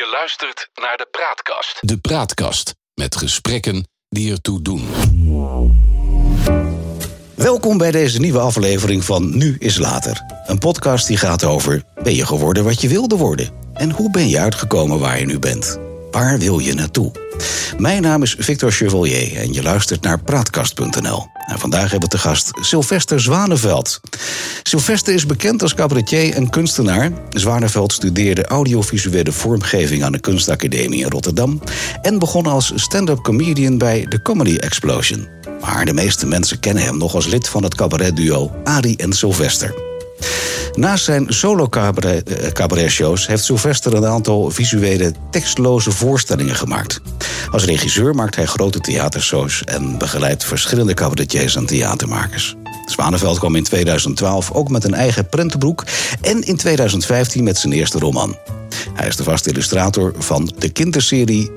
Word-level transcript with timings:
Je 0.00 0.06
luistert 0.06 0.70
naar 0.74 0.96
de 0.96 1.08
Praatkast. 1.10 1.78
De 1.80 1.98
Praatkast 1.98 2.74
met 2.94 3.16
gesprekken 3.16 3.88
die 4.08 4.32
ertoe 4.32 4.62
doen. 4.62 4.88
Welkom 7.34 7.78
bij 7.78 7.90
deze 7.90 8.18
nieuwe 8.18 8.38
aflevering 8.38 9.04
van 9.04 9.36
Nu 9.36 9.56
is 9.58 9.78
Later. 9.78 10.20
Een 10.46 10.58
podcast 10.58 11.06
die 11.06 11.16
gaat 11.16 11.44
over: 11.44 11.82
ben 12.02 12.14
je 12.14 12.26
geworden 12.26 12.64
wat 12.64 12.80
je 12.80 12.88
wilde 12.88 13.16
worden? 13.16 13.50
En 13.74 13.90
hoe 13.90 14.10
ben 14.10 14.28
je 14.28 14.38
uitgekomen 14.38 14.98
waar 14.98 15.18
je 15.18 15.26
nu 15.26 15.38
bent? 15.38 15.89
Waar 16.10 16.38
wil 16.38 16.58
je 16.58 16.74
naartoe? 16.74 17.12
Mijn 17.78 18.02
naam 18.02 18.22
is 18.22 18.36
Victor 18.38 18.72
Chevalier 18.72 19.36
en 19.36 19.52
je 19.52 19.62
luistert 19.62 20.02
naar 20.02 20.22
Praatkast.nl. 20.22 21.26
En 21.46 21.58
vandaag 21.58 21.90
hebben 21.90 22.08
we 22.08 22.16
te 22.16 22.18
gast 22.18 22.50
Sylvester 22.60 23.20
Zwaneveld. 23.20 24.00
Sylvester 24.62 25.14
is 25.14 25.26
bekend 25.26 25.62
als 25.62 25.74
cabaretier 25.74 26.34
en 26.34 26.50
kunstenaar. 26.50 27.12
Zwaneveld 27.30 27.92
studeerde 27.92 28.46
audiovisuele 28.46 29.32
vormgeving 29.32 30.04
aan 30.04 30.12
de 30.12 30.20
Kunstacademie 30.20 31.04
in 31.04 31.10
Rotterdam 31.10 31.62
en 32.02 32.18
begon 32.18 32.46
als 32.46 32.72
stand-up 32.74 33.22
comedian 33.22 33.78
bij 33.78 34.06
The 34.08 34.22
Comedy 34.22 34.56
Explosion. 34.56 35.28
Maar 35.60 35.84
de 35.84 35.92
meeste 35.92 36.26
mensen 36.26 36.60
kennen 36.60 36.82
hem 36.82 36.98
nog 36.98 37.14
als 37.14 37.26
lid 37.26 37.48
van 37.48 37.62
het 37.62 37.74
cabaretduo 37.74 38.52
Adi 38.64 38.94
en 38.94 39.12
Sylvester. 39.12 39.89
Naast 40.72 41.04
zijn 41.04 41.26
solo-cabaret-shows 41.28 43.26
heeft 43.26 43.44
Sylvester 43.44 43.94
een 43.94 44.06
aantal 44.06 44.50
visuele 44.50 45.12
tekstloze 45.30 45.90
voorstellingen 45.90 46.54
gemaakt. 46.54 47.00
Als 47.50 47.64
regisseur 47.64 48.14
maakt 48.14 48.36
hij 48.36 48.46
grote 48.46 48.80
theatershows 48.80 49.64
en 49.64 49.98
begeleidt 49.98 50.44
verschillende 50.44 50.94
cabaretiers 50.94 51.56
en 51.56 51.66
theatermakers. 51.66 52.56
Zwaneveld 52.86 53.38
kwam 53.38 53.56
in 53.56 53.64
2012 53.64 54.52
ook 54.52 54.68
met 54.68 54.84
een 54.84 54.94
eigen 54.94 55.28
prentenboek 55.28 55.84
en 56.20 56.42
in 56.42 56.56
2015 56.56 57.44
met 57.44 57.58
zijn 57.58 57.72
eerste 57.72 57.98
roman. 57.98 58.36
Hij 58.94 59.08
is 59.08 59.16
de 59.16 59.24
vaste 59.24 59.50
illustrator 59.50 60.14
van 60.18 60.52
de 60.58 60.68
kinderserie 60.68 61.50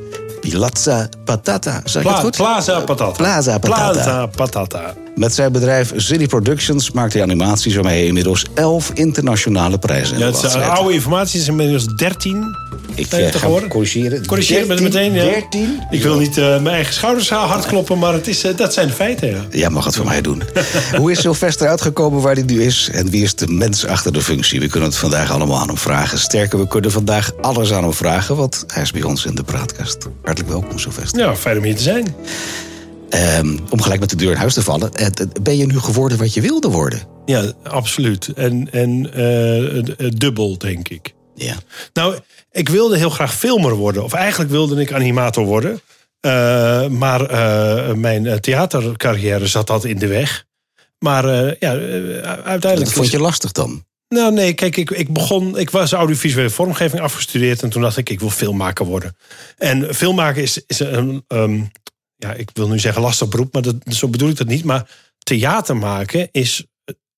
Pilazza 0.50 1.10
Patata. 1.24 1.82
Zeg 1.84 2.02
ik 2.02 2.08
Pla- 2.08 2.12
het 2.12 2.24
goed? 2.24 2.36
Plaza 2.38 2.80
Patata. 2.80 3.12
Plaza 3.12 3.58
Patata. 3.58 3.92
Plaza 3.92 4.26
Patata. 4.26 4.94
Met 5.16 5.34
zijn 5.34 5.52
bedrijf 5.52 5.94
City 5.96 6.26
Productions 6.28 6.92
maakt 6.92 7.14
hij 7.14 7.22
animaties 7.22 7.74
waarmee 7.76 7.98
hij 7.98 8.06
inmiddels 8.08 8.46
11 8.54 8.92
internationale 8.94 9.78
prijzen 9.78 10.14
in 10.20 10.26
Ja, 10.26 10.32
de 10.32 10.64
oude 10.66 10.94
informatie 10.94 11.40
is 11.40 11.48
inmiddels 11.48 11.86
13. 11.86 12.56
Ik 12.96 13.12
eh, 13.12 13.26
het 13.26 13.36
ga 13.36 13.48
corrigeren. 13.68 14.26
Corrigeer 14.26 14.60
me 14.60 14.76
13, 14.76 14.84
meteen. 14.84 15.14
Ja. 15.14 15.24
13? 15.24 15.80
Ik 15.90 16.04
wil 16.04 16.18
niet 16.18 16.38
eh, 16.38 16.46
mijn 16.46 16.76
eigen 16.76 16.94
schouders 16.94 17.30
hard 17.30 17.66
kloppen, 17.66 18.00
maar 18.00 18.14
het 18.14 18.28
is, 18.28 18.44
eh, 18.44 18.58
dat 18.58 18.74
zijn 18.74 18.88
de 18.88 18.94
feiten. 18.94 19.30
Ja. 19.30 19.46
Jij 19.52 19.70
mag 19.70 19.86
het 19.86 19.96
voor 19.96 20.06
mij 20.06 20.22
doen. 20.22 20.44
Hoe 20.98 21.12
is 21.12 21.22
Sylvester 21.22 21.68
uitgekomen 21.68 22.22
waar 22.22 22.34
hij 22.34 22.44
nu 22.44 22.64
is? 22.64 22.90
En 22.92 23.10
wie 23.10 23.24
is 23.24 23.36
de 23.36 23.48
mens 23.48 23.86
achter 23.86 24.14
de 24.14 24.22
functie? 24.22 24.60
We 24.60 24.68
kunnen 24.68 24.90
het 24.90 24.98
vandaag 24.98 25.32
allemaal 25.32 25.60
aan 25.60 25.68
hem 25.68 25.78
vragen. 25.78 26.18
Sterker, 26.18 26.60
we 26.60 26.68
kunnen 26.68 26.92
vandaag 26.92 27.32
alles 27.42 27.74
aan 27.74 27.84
hem 27.84 27.94
vragen, 27.94 28.36
want 28.36 28.64
hij 28.68 28.84
is 28.84 28.92
bij 28.92 29.04
ons 29.04 29.26
in 29.26 29.36
de 29.36 29.44
praatkast. 29.44 29.98
Hartelijk 30.24 30.52
welkom, 30.52 30.80
Sylvester. 30.80 31.20
ja, 31.20 31.36
fijn 31.36 31.58
om 31.58 31.64
hier 31.64 31.76
te 31.76 31.84
zijn. 31.84 32.16
Ehm, 33.10 33.58
om 33.70 33.82
gelijk 33.82 34.00
met 34.00 34.10
de 34.10 34.16
deur 34.16 34.32
in 34.32 34.38
huis 34.38 34.54
te 34.54 34.62
vallen. 34.62 34.92
Ben 35.42 35.58
je 35.58 35.66
nu 35.66 35.80
geworden 35.80 36.18
wat 36.18 36.34
je 36.34 36.42
wilde 36.42 36.68
worden? 36.68 37.00
Ja, 37.26 37.52
absoluut. 37.64 38.28
En, 38.36 38.68
en 38.72 39.10
dubbel, 40.18 40.58
denk 40.58 40.88
ik. 40.88 41.14
Ja. 41.36 41.56
Nou, 41.94 42.20
ik 42.52 42.70
wilde 42.70 42.98
heel 42.98 43.10
graag 43.10 43.36
filmer 43.36 43.74
worden. 43.74 44.04
Of 44.04 44.14
eigenlijk 44.14 44.52
wilde 44.52 44.82
ik 44.82 44.94
animator 44.94 45.46
worden. 45.46 45.82
Eh, 46.20 46.88
maar 46.88 47.22
eh, 47.26 47.94
mijn 47.94 48.26
eh, 48.26 48.36
theatercarrière 48.36 49.48
zat 49.48 49.68
dat 49.68 49.86
in 49.86 49.98
de 49.98 50.08
weg. 50.08 50.46
Maar 51.00 51.26
ja, 51.60 51.72
uiteindelijk... 52.26 52.84
Dat 52.84 52.94
vond 52.94 53.12
je 53.12 53.20
lastig 53.20 53.52
dan? 53.52 53.86
Nou, 54.08 54.34
nee, 54.34 54.54
kijk, 54.54 54.78
ik, 54.78 54.92
ik 54.92 55.14
begon. 55.14 55.58
Ik 55.58 55.70
was 55.70 55.92
audiovisuele 55.92 56.50
vormgeving 56.50 57.02
afgestudeerd. 57.02 57.62
En 57.62 57.70
toen 57.70 57.82
dacht 57.82 57.98
ik, 57.98 58.10
ik 58.10 58.20
wil 58.20 58.30
filmmaker 58.30 58.86
worden. 58.86 59.18
En 59.58 59.96
filmmaker 59.96 60.42
is, 60.42 60.64
is 60.68 60.80
een. 60.80 61.24
ehm, 61.28 61.62
ja, 62.16 62.34
ik 62.34 62.50
wil 62.54 62.68
nu 62.68 62.80
zeggen 62.80 63.02
lastig 63.02 63.28
beroep, 63.28 63.54
maar 63.54 63.62
dat, 63.62 63.76
zo 63.90 64.08
bedoel 64.08 64.30
ik 64.30 64.38
dat 64.38 64.48
niet. 64.48 64.64
Maar 64.64 64.90
theater 65.18 65.78
maken 65.78 66.30
is 66.32 66.66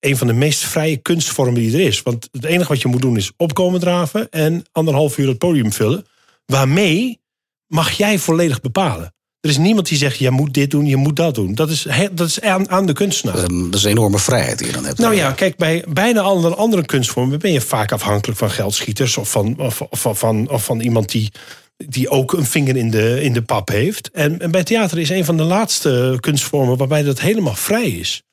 een 0.05 0.17
van 0.17 0.27
de 0.27 0.33
meest 0.33 0.63
vrije 0.63 0.97
kunstvormen 0.97 1.61
die 1.61 1.73
er 1.73 1.87
is. 1.87 2.01
Want 2.01 2.27
het 2.31 2.43
enige 2.43 2.69
wat 2.69 2.81
je 2.81 2.87
moet 2.87 3.01
doen 3.01 3.17
is 3.17 3.31
opkomen 3.37 3.79
draven 3.79 4.29
en 4.29 4.63
anderhalf 4.71 5.17
uur 5.17 5.27
het 5.27 5.37
podium 5.37 5.73
vullen. 5.73 6.05
Waarmee 6.45 7.19
mag 7.67 7.91
jij 7.91 8.19
volledig 8.19 8.61
bepalen. 8.61 9.13
Er 9.39 9.51
is 9.51 9.57
niemand 9.57 9.87
die 9.87 9.97
zegt, 9.97 10.17
je 10.17 10.31
moet 10.31 10.53
dit 10.53 10.71
doen, 10.71 10.85
je 10.85 10.95
moet 10.95 11.15
dat 11.15 11.35
doen. 11.35 11.55
Dat 11.55 11.69
is, 11.69 11.87
dat 12.11 12.27
is 12.27 12.41
aan, 12.41 12.69
aan 12.69 12.85
de 12.85 12.93
kunstenaar. 12.93 13.35
Dat 13.35 13.75
is 13.75 13.83
een 13.83 13.89
enorme 13.89 14.19
vrijheid 14.19 14.57
die 14.57 14.67
je 14.67 14.73
dan 14.73 14.85
hebt. 14.85 14.97
Nou 14.97 15.15
ja, 15.15 15.31
kijk, 15.31 15.57
bij 15.57 15.83
bijna 15.87 16.21
alle 16.21 16.55
andere 16.55 16.85
kunstvormen 16.85 17.39
ben 17.39 17.51
je 17.51 17.61
vaak 17.61 17.91
afhankelijk 17.91 18.39
van 18.39 18.51
geldschieters 18.51 19.17
of 19.17 19.31
van, 19.31 19.59
of, 19.59 19.81
of, 19.81 20.05
of 20.05 20.19
van, 20.19 20.49
of 20.49 20.65
van 20.65 20.79
iemand 20.79 21.11
die, 21.11 21.31
die 21.77 22.09
ook 22.09 22.33
een 22.33 22.45
vinger 22.45 22.75
in 22.75 22.91
de, 22.91 23.23
in 23.23 23.33
de 23.33 23.41
pap 23.41 23.69
heeft. 23.69 24.09
En, 24.11 24.39
en 24.39 24.51
bij 24.51 24.63
theater 24.63 24.99
is 24.99 25.09
een 25.09 25.25
van 25.25 25.37
de 25.37 25.43
laatste 25.43 26.17
kunstvormen 26.19 26.77
waarbij 26.77 27.03
dat 27.03 27.19
helemaal 27.19 27.55
vrij 27.55 27.87
is. 27.87 28.23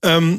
Ehm, 0.00 0.36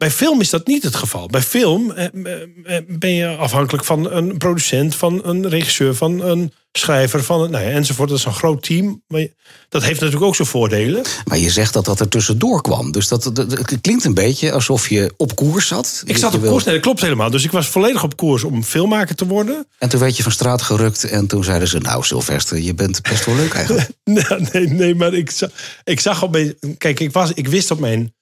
bij 0.00 0.10
film 0.10 0.40
is 0.40 0.50
dat 0.50 0.66
niet 0.66 0.82
het 0.82 0.94
geval. 0.94 1.26
Bij 1.26 1.42
film 1.42 1.90
eh, 1.90 2.04
eh, 2.24 2.42
eh, 2.76 2.82
ben 2.88 3.10
je 3.14 3.26
afhankelijk 3.36 3.84
van 3.84 4.10
een 4.10 4.36
producent, 4.36 4.94
van 4.94 5.20
een 5.24 5.48
regisseur, 5.48 5.94
van 5.94 6.20
een 6.20 6.52
schrijver, 6.72 7.24
van 7.24 7.40
een, 7.42 7.50
nou 7.50 7.64
ja, 7.64 7.70
enzovoort. 7.70 8.08
Dat 8.08 8.18
is 8.18 8.24
een 8.24 8.32
groot 8.34 8.62
team. 8.62 9.02
Maar 9.08 9.26
dat 9.68 9.82
heeft 9.82 10.00
natuurlijk 10.00 10.26
ook 10.26 10.36
zijn 10.36 10.48
voordelen. 10.48 11.02
Maar 11.24 11.38
je 11.38 11.50
zegt 11.50 11.72
dat 11.72 11.84
dat 11.84 12.00
er 12.00 12.08
tussendoor 12.08 12.62
kwam. 12.62 12.92
Dus 12.92 13.08
dat, 13.08 13.22
dat, 13.22 13.36
dat- 13.36 13.50
het 13.52 13.78
klinkt 13.80 14.04
een 14.04 14.14
beetje 14.14 14.52
alsof 14.52 14.88
je 14.88 15.14
op 15.16 15.34
koers 15.36 15.66
zat. 15.66 16.02
Ik 16.06 16.16
zat 16.16 16.34
op 16.34 16.40
wil- 16.40 16.50
koers, 16.50 16.64
nee, 16.64 16.74
dat 16.74 16.82
klopt 16.82 17.00
helemaal. 17.00 17.30
Dus 17.30 17.44
ik 17.44 17.50
was 17.50 17.66
volledig 17.68 18.02
op 18.02 18.16
koers 18.16 18.44
om 18.44 18.62
filmmaker 18.64 19.14
te 19.14 19.26
worden. 19.26 19.66
En 19.78 19.88
toen 19.88 20.00
werd 20.00 20.16
je 20.16 20.22
van 20.22 20.32
straat 20.32 20.62
gerukt 20.62 21.04
en 21.04 21.26
toen 21.26 21.44
zeiden 21.44 21.68
ze... 21.68 21.78
nou, 21.78 22.04
Sylvester, 22.04 22.58
je 22.58 22.74
bent 22.74 23.02
best 23.02 23.24
wel 23.24 23.34
leuk 23.34 23.54
eigenlijk. 23.54 23.88
Nee, 24.04 24.24
nee, 24.52 24.66
nee 24.68 24.94
maar 24.94 25.14
ik 25.14 25.30
zag, 25.30 25.50
ik 25.84 26.00
zag 26.00 26.22
op 26.22 26.30
mijn. 26.30 26.54
Kijk, 26.78 27.00
ik, 27.00 27.12
was, 27.12 27.32
ik 27.34 27.48
wist 27.48 27.70
op 27.70 27.78
mijn, 27.78 28.14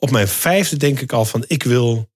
op 0.00 0.10
mijn 0.10 0.28
vijfde, 0.28 0.76
denk 0.76 1.00
ik 1.00 1.12
al, 1.12 1.24
van 1.24 1.44
ik 1.46 1.62
wil 1.62 2.08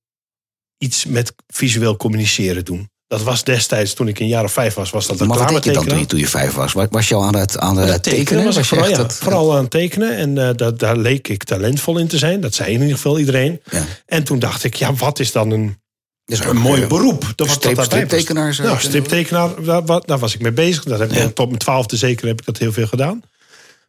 iets 0.79 1.05
met 1.05 1.35
visueel 1.47 1.97
communiceren 1.97 2.65
doen. 2.65 2.93
Dat 3.07 3.23
was 3.23 3.45
destijds, 3.45 3.95
toen 3.95 4.09
ik 4.09 4.19
een 4.19 4.27
jaar 4.29 4.45
of 4.45 4.53
vijf 4.53 4.75
was, 4.75 4.91
was 4.91 5.07
dat 5.07 5.19
maar 5.19 5.29
wat 5.29 5.39
deed 5.39 5.47
je 5.47 5.53
dan 5.53 5.63
toen 5.63 5.73
je, 5.73 5.79
reclametekenen. 5.81 6.09
toen 6.09 6.19
je 6.19 6.29
vijf 6.29 6.53
was? 6.55 6.73
Was- 6.73 6.87
Was 6.91 7.09
je 7.09 7.15
al 7.15 7.25
aan 7.25 7.37
het, 7.37 7.59
aan 7.59 7.77
het 7.77 8.03
tekenen? 8.03 8.45
was 8.45 8.55
Was 8.57 8.69
je 8.69 8.69
vooral, 8.75 8.87
echt 8.89 8.97
ja, 8.97 9.03
dat- 9.03 9.15
vooral 9.17 9.55
aan 9.57 9.63
het 9.63 9.71
tekenen. 9.71 10.17
En 10.17 10.39
eh, 10.39 10.55
dat, 10.57 10.79
daar 10.79 10.97
leek 10.97 11.29
ik 11.29 11.45
talentvol 11.45 11.99
in 11.99 12.09
te 12.09 12.19
zijn. 12.19 12.41
Dat 12.41 12.55
zei 12.55 12.73
in 12.73 12.81
ieder 12.81 12.95
geval 12.97 13.19
iedereen. 13.19 13.61
Ja. 13.71 13.85
En 14.07 14.25
toen 14.25 14.39
dacht 14.39 14.65
ik, 14.65 14.75
ja, 14.75 14.95
wat 14.95 15.19
is 15.19 15.33
dan 15.33 15.51
een, 15.51 15.79
Dus 16.25 16.39
een 16.45 16.57
mooi 16.57 16.87
beroep? 16.87 17.33
Dat, 17.35 17.51
strip- 17.51 17.77
dat 17.77 17.85
striptekenaar 17.85 18.55
je 18.55 18.63
Nou, 18.63 18.79
striptekenaar, 18.81 19.63
daar, 19.65 20.01
daar 20.05 20.19
was 20.19 20.35
ik 20.35 20.41
mee 20.41 20.53
bezig. 20.53 20.85
Dat 20.85 20.99
heb 20.99 21.13
ik 21.13 21.35
tot 21.35 21.47
mijn 21.47 21.59
twaalfde 21.59 21.97
zeker 21.97 22.27
heb 22.27 22.39
ik 22.41 22.47
dat 22.47 22.59
heel 22.59 22.73
veel 22.73 22.87
gedaan. 22.87 23.23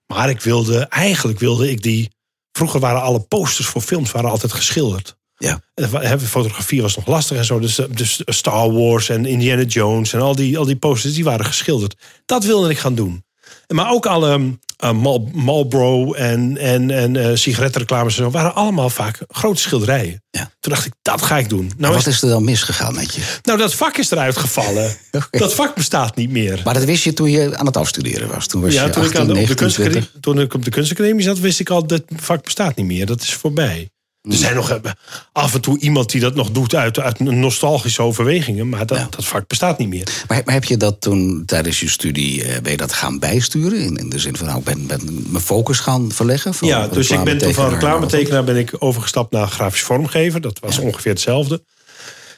Maar 0.07 0.29
ik 0.29 0.41
wilde, 0.41 0.79
eigenlijk 0.79 1.39
wilde 1.39 1.69
ik 1.69 1.81
die... 1.81 2.09
Vroeger 2.55 2.79
waren 2.79 3.01
alle 3.01 3.19
posters 3.19 3.67
voor 3.67 3.81
films 3.81 4.11
waren 4.11 4.29
altijd 4.29 4.53
geschilderd. 4.53 5.17
Ja. 5.37 5.61
En 5.73 5.89
hè, 5.89 6.19
Fotografie 6.19 6.81
was 6.81 6.95
nog 6.95 7.07
lastig 7.07 7.37
en 7.37 7.45
zo. 7.45 7.59
Dus, 7.59 7.79
eh, 7.79 7.85
dus 7.89 8.21
Star 8.25 8.71
Wars 8.71 9.09
en 9.09 9.25
Indiana 9.25 9.63
Jones 9.63 10.13
en 10.13 10.21
al 10.21 10.35
die, 10.35 10.57
al 10.57 10.65
die 10.65 10.75
posters, 10.75 11.13
die 11.13 11.23
waren 11.23 11.45
geschilderd. 11.45 11.95
Dat 12.25 12.43
wilde 12.43 12.69
ik 12.69 12.77
gaan 12.77 12.95
doen. 12.95 13.24
Maar 13.67 13.91
ook 13.91 14.05
alle 14.05 14.57
Mal- 14.93 15.29
Marlboro 15.33 16.13
en, 16.13 16.57
en, 16.57 16.91
en 16.91 17.15
eh, 17.15 17.35
sigarettenreclames 17.35 18.17
en 18.17 18.23
zo... 18.23 18.29
waren 18.29 18.55
allemaal 18.55 18.89
vaak 18.89 19.19
grote 19.27 19.61
schilderijen. 19.61 20.23
Ja. 20.31 20.51
Toen 20.59 20.73
dacht 20.73 20.85
ik, 20.85 20.93
dat 21.01 21.21
ga 21.21 21.37
ik 21.37 21.49
doen. 21.49 21.71
Nou, 21.77 21.93
Wat 21.93 22.07
is, 22.07 22.21
er 22.21 22.29
dan 22.29 22.43
misgegaan 22.43 22.95
met 22.95 23.15
je? 23.15 23.21
nou 23.43 23.57
dat 23.57 23.73
vak 23.73 23.97
is 23.97 24.11
eruit 24.11 24.37
gevallen. 24.37 24.95
Dat 25.31 25.53
vak 25.53 25.75
bestaat 25.75 26.15
niet 26.15 26.29
meer. 26.29 26.61
Maar 26.63 26.73
dat 26.73 26.83
wist 26.83 27.03
je 27.03 27.13
toen 27.13 27.31
je 27.31 27.57
aan 27.57 27.65
het 27.65 27.77
afstuderen 27.77 28.27
was. 28.27 28.47
Toen 28.47 28.61
was 28.61 28.73
ja, 28.73 28.85
je 28.85 28.89
toen, 28.89 29.03
18, 29.03 29.21
ik 29.21 29.27
aan 29.27 29.33
de, 29.33 29.41
op 29.41 29.47
de 29.47 29.53
19, 29.53 29.55
kunstacademie, 29.55 30.09
20. 30.09 30.21
toen 30.21 30.39
ik 30.39 30.53
op 30.53 30.65
de 30.65 30.71
kunstacademie 30.71 31.23
zat, 31.23 31.39
wist 31.39 31.59
ik 31.59 31.69
al 31.69 31.87
dat 31.87 32.03
vak 32.15 32.43
bestaat 32.43 32.75
niet 32.75 32.85
meer. 32.85 33.05
Dat 33.05 33.21
is 33.21 33.33
voorbij. 33.33 33.89
Er 34.29 34.33
zijn 34.37 34.55
nog 34.55 34.69
eh, 34.69 34.91
af 35.31 35.53
en 35.53 35.61
toe 35.61 35.79
iemand 35.79 36.11
die 36.11 36.21
dat 36.21 36.35
nog 36.35 36.51
doet 36.51 36.75
uit, 36.75 36.99
uit 36.99 37.19
nostalgische 37.19 38.01
overwegingen. 38.01 38.69
Maar 38.69 38.85
dat, 38.85 38.97
Ja. 38.97 39.07
dat 39.09 39.25
vak 39.25 39.47
bestaat 39.47 39.77
niet 39.77 39.89
meer. 39.89 40.23
Maar, 40.27 40.41
maar 40.45 40.53
heb 40.53 40.63
je 40.63 40.77
dat 40.77 41.01
toen 41.01 41.43
tijdens 41.45 41.79
je 41.79 41.89
studie, 41.89 42.43
eh, 42.43 42.61
ben 42.61 42.71
je 42.71 42.77
dat 42.77 42.93
gaan 42.93 43.19
bijsturen? 43.19 43.79
In, 43.79 43.95
in 43.97 44.09
de 44.09 44.19
zin 44.19 44.37
van, 44.37 44.45
nou, 44.47 44.59
ik 44.59 44.63
ben, 44.65 44.87
ben 44.87 45.01
mijn 45.29 45.43
focus 45.43 45.79
gaan 45.79 46.11
verleggen? 46.11 46.53
Van 46.53 46.67
ja, 46.67 46.87
dus 46.87 47.11
ik 47.11 47.23
ben 47.23 47.37
toen 47.37 47.53
van 47.53 47.69
reclametekenaar 47.69 48.43
ben 48.43 48.57
ik 48.57 48.71
overgestapt 48.79 49.31
naar 49.31 49.47
grafisch 49.47 49.81
vormgever. 49.81 50.41
Dat 50.41 50.59
was 50.59 50.77
ongeveer 50.79 51.11
hetzelfde. 51.11 51.63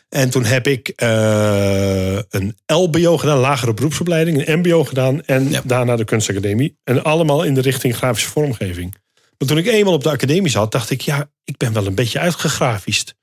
En 0.09 0.29
toen 0.29 0.45
heb 0.45 0.67
ik 0.67 0.87
eh, 0.95 2.15
een 2.29 2.55
LBO 2.65 3.17
gedaan, 3.17 3.37
lagere 3.37 3.73
beroepsopleiding, 3.73 4.47
een 4.47 4.59
MBO 4.59 4.83
gedaan 4.83 5.21
en 5.25 5.49
Ja. 5.49 5.61
daarna 5.65 5.95
de 5.95 6.03
kunstacademie. 6.05 6.77
En 6.83 7.03
allemaal 7.03 7.43
in 7.43 7.53
de 7.53 7.61
richting 7.61 7.95
grafische 7.95 8.29
vormgeving. 8.29 8.95
Maar 9.37 9.47
toen 9.47 9.57
ik 9.57 9.67
eenmaal 9.67 9.93
op 9.93 10.03
de 10.03 10.09
academie 10.09 10.51
zat, 10.51 10.71
dacht 10.71 10.89
ik, 10.89 11.01
ja, 11.01 11.29
ik 11.43 11.57
ben 11.57 11.73
wel 11.73 11.85
een 11.85 11.95
beetje 11.95 12.19
uitgegrafischd. 12.19 13.15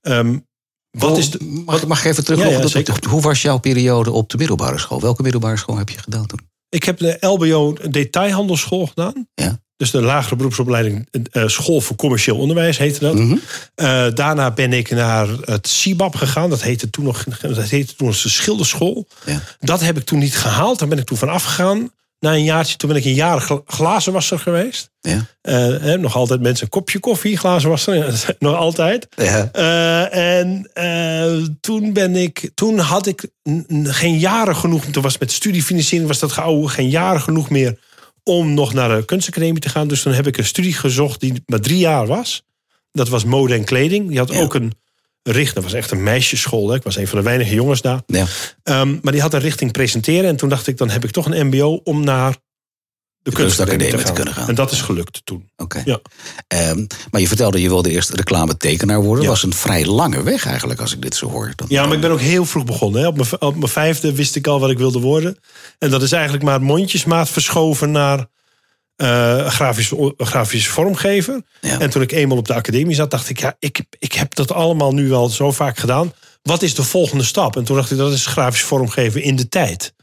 Ehm, 0.00 0.38
wat 0.90 1.18
is 1.18 1.30
de, 1.30 1.62
mag, 1.64 1.86
mag 1.86 1.98
ik 1.98 2.04
even 2.10 2.24
terug? 2.24 2.38
Ja, 2.50 2.82
dat- 2.82 3.04
hoe 3.04 3.20
was 3.20 3.42
jouw 3.42 3.58
periode 3.58 4.10
op 4.10 4.28
de 4.30 4.36
middelbare 4.36 4.78
school? 4.78 5.00
Welke 5.00 5.22
middelbare 5.22 5.56
school 5.56 5.76
heb 5.76 5.88
je 5.88 5.98
gedaan 5.98 6.26
toen? 6.26 6.40
ik 6.70 6.84
heb 6.84 6.98
de 6.98 7.16
LBO 7.20 7.76
detailhandelsschool 7.90 8.86
gedaan. 8.86 9.28
Ja. 9.34 9.60
Dus 9.76 9.90
de 9.90 10.00
lagere 10.00 10.36
beroepsopleiding 10.36 11.08
uh, 11.32 11.46
School 11.48 11.80
voor 11.80 11.96
Commercieel 11.96 12.38
Onderwijs 12.38 12.78
heette 12.78 13.00
dat. 13.00 13.14
Mhm. 13.14 13.32
Uh, 13.32 14.06
daarna 14.14 14.50
ben 14.50 14.72
ik 14.72 14.90
naar 14.90 15.28
het 15.40 15.68
CIBAP 15.68 16.14
gegaan. 16.14 16.50
Dat 16.50 16.62
heette 16.62 16.90
toen 16.90 17.04
nog 17.04 17.24
dat 17.24 17.68
heette 17.68 17.94
toen 17.94 18.08
de 18.10 18.14
Schilderschool. 18.14 19.06
Ja. 19.26 19.40
Dat 19.60 19.80
heb 19.80 19.96
ik 19.98 20.04
toen 20.04 20.18
niet 20.18 20.36
gehaald. 20.36 20.78
Daar 20.78 20.88
ben 20.88 20.98
ik 20.98 21.04
toen 21.06 21.16
van 21.18 21.28
afgegaan. 21.28 21.90
Na 22.20 22.32
een 22.34 22.44
jaartje, 22.44 22.76
toen 22.76 22.88
ben 22.88 22.98
ik 22.98 23.04
een 23.04 23.14
jaar 23.14 23.40
gla- 23.40 23.60
glazenwasser 23.66 24.38
geweest. 24.38 24.90
Ja. 25.00 25.26
Eh, 25.40 25.92
nog 25.98 26.16
altijd 26.16 26.40
mensen 26.40 26.64
een 26.64 26.70
kopje 26.70 26.98
koffie, 26.98 27.36
glazenwasser. 27.36 28.24
Nog 28.38 28.56
altijd. 28.56 29.06
Ja. 29.16 29.48
Eh, 29.52 30.38
en 30.38 30.70
eh, 30.72 31.46
toen 31.60 31.92
ben 31.92 32.16
ik, 32.16 32.50
toen 32.54 32.78
had 32.78 33.06
ik 33.06 33.28
geen 33.82 34.18
jaren 34.18 34.56
genoeg. 34.56 34.84
Toen 34.84 35.02
was 35.02 35.18
met 35.18 35.32
studiefinanciering 35.32 36.08
was 36.08 36.18
dat 36.18 36.32
geouwe 36.32 36.68
geen 36.68 36.88
jaren 36.90 37.20
genoeg 37.20 37.50
meer 37.50 37.78
om 38.22 38.54
nog 38.54 38.72
naar 38.74 38.96
de 38.98 39.04
kunstacademie 39.04 39.60
te 39.60 39.68
gaan. 39.68 39.88
Dus 39.88 40.02
toen 40.02 40.12
heb 40.12 40.26
ik 40.26 40.36
een 40.36 40.44
studie 40.44 40.72
gezocht 40.74 41.20
die 41.20 41.42
maar 41.46 41.60
drie 41.60 41.78
jaar 41.78 42.06
was. 42.06 42.42
Dat 42.92 43.08
was 43.08 43.24
mode 43.24 43.54
en 43.54 43.64
kleding. 43.64 44.08
Die 44.08 44.18
had 44.18 44.32
Ja. 44.32 44.40
ook 44.40 44.54
een 44.54 44.72
richt. 45.32 45.54
Dat 45.54 45.64
was 45.64 45.72
echt 45.72 45.90
een 45.90 46.02
meisjesschool. 46.02 46.68
Hè. 46.68 46.74
Ik 46.76 46.82
was 46.82 46.96
een 46.96 47.08
van 47.08 47.18
de 47.18 47.24
weinige 47.24 47.54
jongens 47.54 47.80
daar. 47.82 48.02
Ja. 48.06 48.26
Ehm, 48.62 48.96
maar 49.02 49.12
die 49.12 49.20
had 49.22 49.34
een 49.34 49.40
richting 49.40 49.72
presenteren. 49.72 50.28
En 50.30 50.36
toen 50.36 50.48
dacht 50.48 50.66
ik, 50.66 50.76
dan 50.76 50.90
heb 50.90 51.04
ik 51.04 51.10
toch 51.10 51.26
een 51.30 51.46
MBO 51.46 51.80
om 51.84 52.04
naar 52.04 52.36
de, 53.22 53.30
kunstacademie 53.32 53.86
te, 53.86 53.90
kunstacademie 53.90 54.04
te 54.04 54.12
kunnen 54.12 54.34
gaan. 54.34 54.48
En 54.48 54.54
dat 54.54 54.70
is 54.72 54.80
gelukt 54.80 55.20
toen. 55.24 55.50
Oké. 55.56 55.82
Ja. 55.84 56.00
Ehm, 56.46 56.86
maar 57.10 57.20
je 57.20 57.28
vertelde 57.28 57.60
je 57.60 57.68
wilde 57.68 57.90
eerst 57.90 58.10
reclametekenaar 58.10 59.00
worden. 59.02 59.24
Ja. 59.24 59.30
Dat 59.30 59.40
was 59.40 59.50
een 59.52 59.58
vrij 59.58 59.86
lange 59.86 60.22
weg 60.22 60.46
eigenlijk, 60.46 60.80
als 60.80 60.92
ik 60.92 61.02
dit 61.02 61.14
zo 61.14 61.30
hoor. 61.30 61.52
Dan- 61.56 61.66
Ja, 61.70 61.84
maar 61.86 61.94
ik 61.94 62.00
ben 62.00 62.10
ook 62.10 62.20
heel 62.20 62.44
vroeg 62.44 62.64
begonnen. 62.64 63.00
Hè. 63.00 63.06
Op, 63.06 63.16
mijn, 63.16 63.40
op 63.40 63.56
mijn 63.56 63.68
vijfde 63.72 64.12
wist 64.12 64.36
ik 64.36 64.46
al 64.46 64.60
wat 64.60 64.70
ik 64.70 64.78
wilde 64.78 65.00
worden. 65.00 65.36
En 65.78 65.90
dat 65.90 66.02
is 66.02 66.12
eigenlijk 66.12 66.44
maar 66.44 66.62
mondjesmaat 66.62 67.28
verschoven 67.28 67.90
naar 67.90 68.26
eh 68.98 69.46
grafische, 69.46 70.14
grafische 70.16 70.70
vormgever. 70.70 71.42
Ja. 71.60 71.80
En 71.80 71.90
toen 71.90 72.02
ik 72.02 72.12
eenmaal 72.12 72.36
op 72.36 72.46
de 72.46 72.54
academie 72.54 72.94
zat, 72.94 73.10
dacht 73.10 73.28
ik... 73.28 73.40
ja, 73.40 73.56
ik, 73.58 73.84
ik 73.98 74.12
heb 74.12 74.34
dat 74.34 74.52
allemaal 74.52 74.92
nu 74.92 75.12
al 75.12 75.28
zo 75.28 75.52
vaak 75.52 75.78
gedaan. 75.78 76.12
Wat 76.42 76.62
is 76.62 76.74
de 76.74 76.82
volgende 76.82 77.24
stap? 77.24 77.56
En 77.56 77.64
toen 77.64 77.76
dacht 77.76 77.90
ik, 77.90 77.96
dat 77.96 78.12
is 78.12 78.26
grafisch 78.26 78.62
vormgeven 78.62 79.22
in 79.22 79.36
de 79.36 79.48
tijd. 79.48 79.94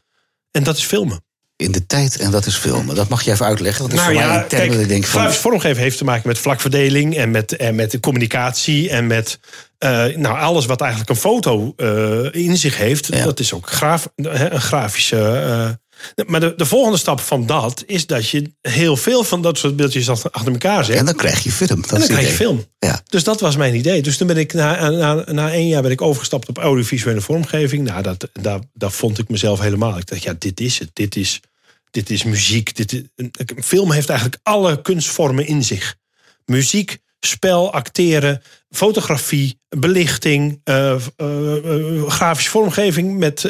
En 0.51 0.63
dat 0.63 0.77
is 0.77 0.83
filmen. 0.83 1.23
In 1.57 1.71
de 1.71 1.85
tijd, 1.85 2.17
en 2.17 2.31
dat 2.31 2.45
is 2.45 2.55
filmen. 2.55 2.95
Dat 2.95 3.09
mag 3.09 3.23
je 3.23 3.31
even 3.31 3.45
uitleggen. 3.45 3.81
Want 3.81 3.93
dat 3.93 4.01
is 4.01 4.05
voor 4.05 4.27
mij 4.27 4.37
een 4.37 4.47
term 4.47 4.71
dat 4.71 4.79
ik 4.79 4.87
denk 4.87 5.05
van... 5.05 5.19
grafisch 5.19 5.39
vormgeven 5.39 5.81
heeft 5.81 5.97
te 5.97 6.03
maken 6.03 6.27
met 6.27 6.39
vlakverdeling 6.39 7.15
en 7.15 7.31
met, 7.31 7.55
en 7.55 7.75
met 7.75 7.91
de 7.91 7.99
communicatie 7.99 8.89
en 8.89 9.07
met 9.07 9.39
eh, 9.77 10.05
nou, 10.05 10.39
alles 10.39 10.65
wat 10.65 10.81
eigenlijk 10.81 11.09
een 11.09 11.15
foto 11.15 11.73
eh, 11.77 12.43
in 12.45 12.57
zich 12.57 12.77
heeft. 12.77 13.05
Ja. 13.05 13.23
Dat 13.23 13.39
is 13.39 13.53
ook 13.53 13.69
een 14.15 14.61
grafische. 14.61 15.79
Maar 16.25 16.39
de, 16.39 16.53
de 16.57 16.65
volgende 16.65 16.97
stap 16.97 17.19
van 17.19 17.45
dat 17.45 17.83
is 17.85 18.05
dat 18.05 18.29
je 18.29 18.51
heel 18.61 18.97
veel 18.97 19.23
van 19.23 19.41
dat 19.41 19.57
soort 19.57 19.75
beeldjes 19.75 20.09
achter 20.09 20.51
elkaar 20.51 20.85
zet. 20.85 20.95
En 20.95 21.05
dan 21.05 21.15
krijg 21.15 21.43
je 21.43 21.51
film. 21.51 21.81
Dat 21.81 21.91
En 21.91 21.99
dan 21.99 22.07
krijg 22.07 22.27
je 22.27 22.33
film. 22.33 22.65
Ja. 22.79 23.01
Dus 23.05 23.23
dat 23.23 23.39
was 23.39 23.55
mijn 23.55 23.75
idee. 23.75 24.01
Dus 24.01 24.17
toen 24.17 24.27
ben 24.27 24.37
ik 24.37 24.53
na, 24.53 24.89
na, 24.89 25.23
na 25.31 25.51
één 25.51 25.67
jaar 25.67 25.81
ben 25.81 25.91
ik 25.91 26.01
overgestapt 26.01 26.49
op 26.49 26.57
audiovisuele 26.57 27.21
vormgeving. 27.21 27.83
Nou, 27.83 28.01
dat, 28.01 28.29
daar, 28.33 28.59
daar 28.73 28.91
vond 28.91 29.17
ik 29.17 29.29
mezelf 29.29 29.59
helemaal. 29.59 29.97
Ik 29.97 30.05
dacht, 30.05 30.23
ja, 30.23 30.35
dit 30.39 30.59
is 30.59 30.79
het. 30.79 30.89
Dit 30.93 31.15
is, 31.15 31.41
dit 31.91 32.09
is 32.09 32.23
muziek. 32.23 32.75
Dit 32.75 32.93
is, 32.93 33.01
film 33.63 33.91
heeft 33.91 34.09
eigenlijk 34.09 34.39
alle 34.43 34.81
kunstvormen 34.81 35.47
in 35.47 35.63
zich. 35.63 35.95
Muziek, 36.45 36.97
spel, 37.19 37.73
acteren, 37.73 38.41
fotografie, 38.75 39.59
belichting, 39.77 40.61
eh, 40.63 40.91
eh, 40.91 40.97
eh, 41.17 42.07
grafische 42.07 42.49
vormgeving 42.49 43.17
met 43.17 43.41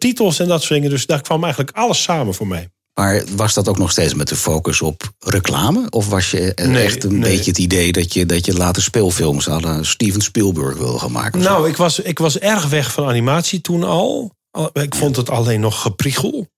titels 0.00 0.38
en 0.38 0.48
dat 0.48 0.60
soort 0.60 0.72
dingen. 0.74 0.90
Dus 0.90 1.06
daar 1.06 1.22
kwam 1.22 1.44
eigenlijk 1.44 1.76
alles 1.76 2.02
samen 2.02 2.34
voor 2.34 2.46
mij. 2.46 2.68
Maar 2.94 3.22
was 3.36 3.54
dat 3.54 3.68
ook 3.68 3.78
nog 3.78 3.90
steeds 3.90 4.14
met 4.14 4.28
de 4.28 4.36
focus 4.36 4.80
op 4.82 5.02
reclame? 5.18 5.86
Of 5.90 6.08
was 6.08 6.30
je 6.30 6.52
Nee, 6.64 6.84
echt 6.84 7.04
een 7.04 7.18
nee. 7.18 7.30
beetje 7.36 7.50
het 7.50 7.58
idee 7.58 7.92
dat 7.92 8.14
je, 8.14 8.26
dat 8.26 8.46
je 8.46 8.54
later 8.54 8.82
speelfilms 8.82 9.48
aan 9.48 9.84
Steven 9.84 10.20
Spielberg 10.20 10.76
wilde 10.78 10.98
gaan 10.98 11.12
maken? 11.12 11.42
zo? 11.42 11.48
Nou, 11.48 11.68
ik 11.68 11.76
was, 11.76 11.98
ik 12.00 12.18
was 12.18 12.38
erg 12.38 12.68
weg 12.68 12.92
van 12.92 13.06
animatie 13.08 13.60
toen 13.60 13.82
al. 13.84 14.32
Al- 14.50 14.70
Ik 14.72 14.94
vond 14.94 15.16
het 15.16 15.30
alleen 15.30 15.60
nog 15.60 15.80
gepriegel. 15.80 16.48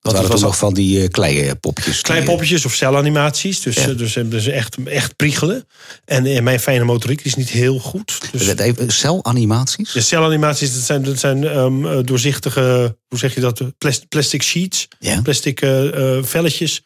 Dat 0.00 0.12
waren 0.12 0.30
was 0.30 0.40
nog 0.40 0.56
van 0.56 0.74
die 0.74 1.02
uh, 1.02 1.08
kleipopjes. 1.08 2.00
Kleinpoppetjes 2.00 2.64
of 2.64 2.74
celanimaties. 2.74 3.60
Dus, 3.62 3.74
Ja. 3.74 3.88
eh, 3.88 3.96
dus, 3.96 4.16
eh, 4.16 4.24
dus 4.26 4.46
echt, 4.46 4.76
echt 4.84 5.16
priegelen. 5.16 5.66
En 6.04 6.26
eh, 6.26 6.42
mijn 6.42 6.60
fijne 6.60 6.84
motoriek 6.84 7.20
is 7.20 7.34
niet 7.34 7.48
heel 7.50 7.78
goed. 7.78 8.18
Dus 8.32 8.46
Even, 8.56 8.90
celanimaties? 8.92 9.92
de 9.92 10.00
celanimaties, 10.00 10.74
dat 10.74 10.82
zijn, 10.82 11.02
dat 11.02 11.18
zijn 11.18 11.44
ehm, 11.48 11.86
eh, 11.86 11.98
doorzichtige, 12.04 12.96
hoe 13.08 13.18
zeg 13.18 13.34
je 13.34 13.40
dat? 13.40 13.62
Plas- 13.78 14.04
Plastic 14.08 14.42
sheets. 14.42 14.88
Ja. 14.98 15.20
Plastic 15.22 15.60
eh, 15.60 16.16
eh, 16.16 16.24
velletjes. 16.24 16.82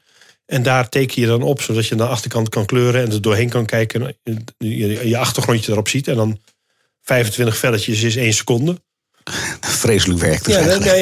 En 0.46 0.62
daar 0.62 0.88
teken 0.88 1.20
je 1.20 1.26
dan 1.26 1.42
op, 1.42 1.60
zodat 1.62 1.84
je 1.86 1.90
aan 1.92 1.98
de 1.98 2.06
achterkant 2.06 2.48
kan 2.48 2.66
kleuren 2.66 3.02
en 3.02 3.12
er 3.12 3.22
doorheen 3.22 3.48
kan 3.48 3.66
kijken. 3.66 4.16
En 4.22 4.44
je, 4.58 5.08
je 5.08 5.16
achtergrondje 5.18 5.72
erop 5.72 5.88
ziet. 5.88 6.08
En 6.08 6.16
dan 6.16 6.38
25 7.02 7.56
velletjes 7.56 8.02
is 8.02 8.16
één 8.16 8.34
seconde. 8.34 8.82
Vreselijk 9.60 10.20
werk 10.20 10.44
dus 10.44 10.54
Ja, 10.54 10.60
nee, 10.60 10.70
eigenlijk. 10.70 10.92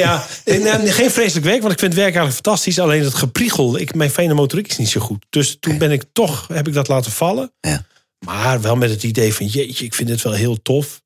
nee, 0.45 0.85
ja. 0.85 0.91
Geen 0.91 1.11
vreselijk 1.11 1.45
werk, 1.45 1.61
want 1.61 1.73
ik 1.73 1.79
vind 1.79 1.93
het 1.93 2.01
werk 2.01 2.15
eigenlijk 2.15 2.45
fantastisch. 2.45 2.79
Alleen 2.79 3.03
het 3.03 3.13
gepriegel, 3.13 3.79
ik, 3.79 3.95
mijn 3.95 4.09
fijne 4.09 4.33
motoriek 4.33 4.67
is 4.67 4.77
niet 4.77 4.89
zo 4.89 5.01
goed. 5.01 5.25
Dus 5.29 5.57
toen 5.59 5.77
ben 5.77 5.91
ik 5.91 6.03
toch, 6.13 6.47
heb 6.47 6.67
ik 6.67 6.73
dat 6.73 6.87
laten 6.87 7.11
vallen. 7.11 7.51
Ja. 7.59 7.85
Maar 8.25 8.61
wel 8.61 8.75
met 8.75 8.89
het 8.89 9.03
idee 9.03 9.33
van, 9.33 9.45
jeetje, 9.45 9.85
ik 9.85 9.93
vind 9.93 10.09
het 10.09 10.21
wel 10.21 10.33
heel 10.33 10.61
tof. 10.61 11.01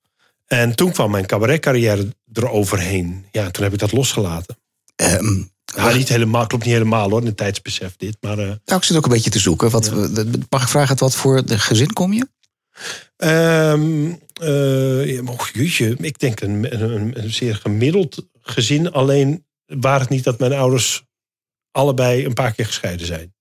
En 0.48 0.76
toen 0.76 0.92
kwam 0.92 1.12
mijn 1.12 1.26
cabaretcarrière 1.26 2.16
eroverheen. 2.34 3.26
Ja, 3.32 3.52
toen 3.52 3.64
heb 3.64 3.74
ik 3.74 3.80
dat 3.80 3.92
losgelaten. 3.92 4.58
Ja, 5.76 5.94
niet 5.94 6.10
helemaal, 6.10 6.48
klopt 6.48 6.64
niet 6.64 6.74
helemaal 6.74 7.10
hoor, 7.10 7.20
in 7.20 7.26
het 7.26 7.38
tijdsbesef 7.38 7.94
dit. 7.98 8.18
Maar 8.22 8.38
eh, 8.38 8.46
nou, 8.46 8.80
ik 8.80 8.84
zit 8.84 8.98
ook 8.98 9.06
een 9.06 9.12
beetje 9.12 9.30
te 9.30 9.40
zoeken. 9.40 9.70
Wat, 9.70 9.92
Mag 10.50 10.62
ik 10.62 10.68
vragen, 10.68 10.90
uit 10.90 11.00
wat 11.00 11.16
voor 11.16 11.46
de 11.46 11.60
gezin 11.60 11.94
kom 11.94 12.14
je? 12.14 12.28
Oh, 15.26 15.48
jeetje, 15.54 15.96
ik 16.00 16.20
denk 16.20 16.42
een, 16.42 16.82
een, 16.84 17.24
een 17.24 17.34
zeer 17.34 17.56
gemiddeld 17.56 18.26
gezin. 18.42 18.92
Alleen 18.92 19.46
waar 19.66 20.00
het 20.00 20.10
niet 20.10 20.24
dat 20.24 20.40
mijn 20.40 20.54
ouders 20.54 21.04
allebei 21.72 22.26
een 22.26 22.34
paar 22.34 22.52
keer 22.54 22.66
gescheiden 22.66 23.06
zijn. 23.08 23.36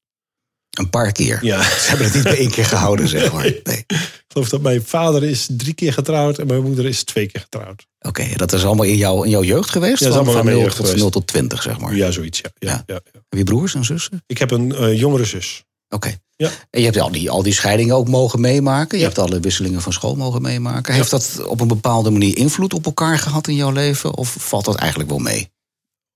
Een 0.70 0.90
paar 0.90 1.12
keer. 1.12 1.38
Ja, 1.44 1.62
Ze 1.62 1.88
hebben 1.88 2.06
het 2.06 2.14
niet 2.14 2.22
bij 2.24 2.38
één 2.38 2.50
keer 2.50 2.64
gehouden, 2.64 3.08
zeg 3.08 3.32
maar. 3.32 3.42
Nee. 3.62 3.84
ik 3.88 4.24
geloof 4.28 4.48
dat 4.48 4.60
mijn 4.60 4.82
vader 4.84 5.22
is 5.24 5.48
drie 5.50 5.74
keer 5.74 5.92
getrouwd 5.92 6.38
en 6.38 6.46
mijn 6.46 6.62
moeder 6.62 6.86
is 6.86 7.04
twee 7.04 7.26
keer 7.26 7.40
getrouwd. 7.40 7.86
Oké, 8.00 8.26
dat 8.36 8.52
is 8.52 8.64
allemaal 8.64 8.84
in, 8.86 8.96
jouw 8.96 9.22
in 9.22 9.30
jouw 9.30 9.42
jeugd 9.42 9.70
geweest? 9.70 9.98
Ja, 10.00 10.08
dat 10.08 10.08
is 10.08 10.14
Van- 10.14 10.26
allemaal 10.26 10.32
van 10.34 10.40
in 10.40 10.44
mijn 10.46 10.56
0 10.56 10.64
jeugd 10.64 10.76
tot, 10.76 10.84
geweest. 10.86 11.02
0 11.02 11.10
tot 11.10 11.26
20, 11.26 11.62
zeg 11.62 11.78
maar. 11.78 11.94
Ja, 11.94 12.10
zoiets. 12.10 12.40
Ja. 12.40 12.50
Ja, 12.58 12.68
Ja. 12.70 12.82
ja. 12.86 13.00
ja. 13.12 13.20
Heb 13.28 13.38
je 13.38 13.44
broers 13.44 13.74
en 13.74 13.84
zussen? 13.84 14.22
Ik 14.26 14.38
heb 14.38 14.50
een 14.50 14.74
eh, 14.74 14.98
jongere 14.98 15.24
zus. 15.24 15.64
Oké. 15.96 16.14
Ja. 16.36 16.50
En 16.70 16.80
je 16.80 16.84
hebt 16.86 16.98
al 17.00 17.10
die, 17.12 17.30
al 17.30 17.42
die 17.42 17.52
scheidingen 17.52 17.94
ook 17.96 18.08
mogen 18.08 18.40
meemaken. 18.40 18.98
Je 18.98 19.04
Ja. 19.04 19.10
hebt 19.10 19.18
alle 19.20 19.40
wisselingen 19.40 19.82
van 19.82 19.92
school 19.92 20.14
mogen 20.14 20.42
meemaken. 20.42 20.94
Heeft 20.94 21.10
dat 21.10 21.42
op 21.46 21.60
een 21.60 21.68
bepaalde 21.68 22.10
manier 22.10 22.36
invloed 22.36 22.74
op 22.74 22.84
elkaar 22.86 23.18
gehad 23.18 23.48
in 23.48 23.54
jouw 23.54 23.70
leven? 23.72 24.16
Of 24.16 24.36
valt 24.38 24.64
dat 24.64 24.74
eigenlijk 24.76 25.10
wel 25.10 25.18
mee? 25.18 25.50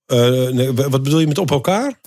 Eh, 0.07 0.49
nee, 0.49 0.73
wat 0.73 1.03
bedoel 1.03 1.21
je 1.21 1.27
met 1.27 1.39
op 1.39 1.51
elkaar? 1.51 2.01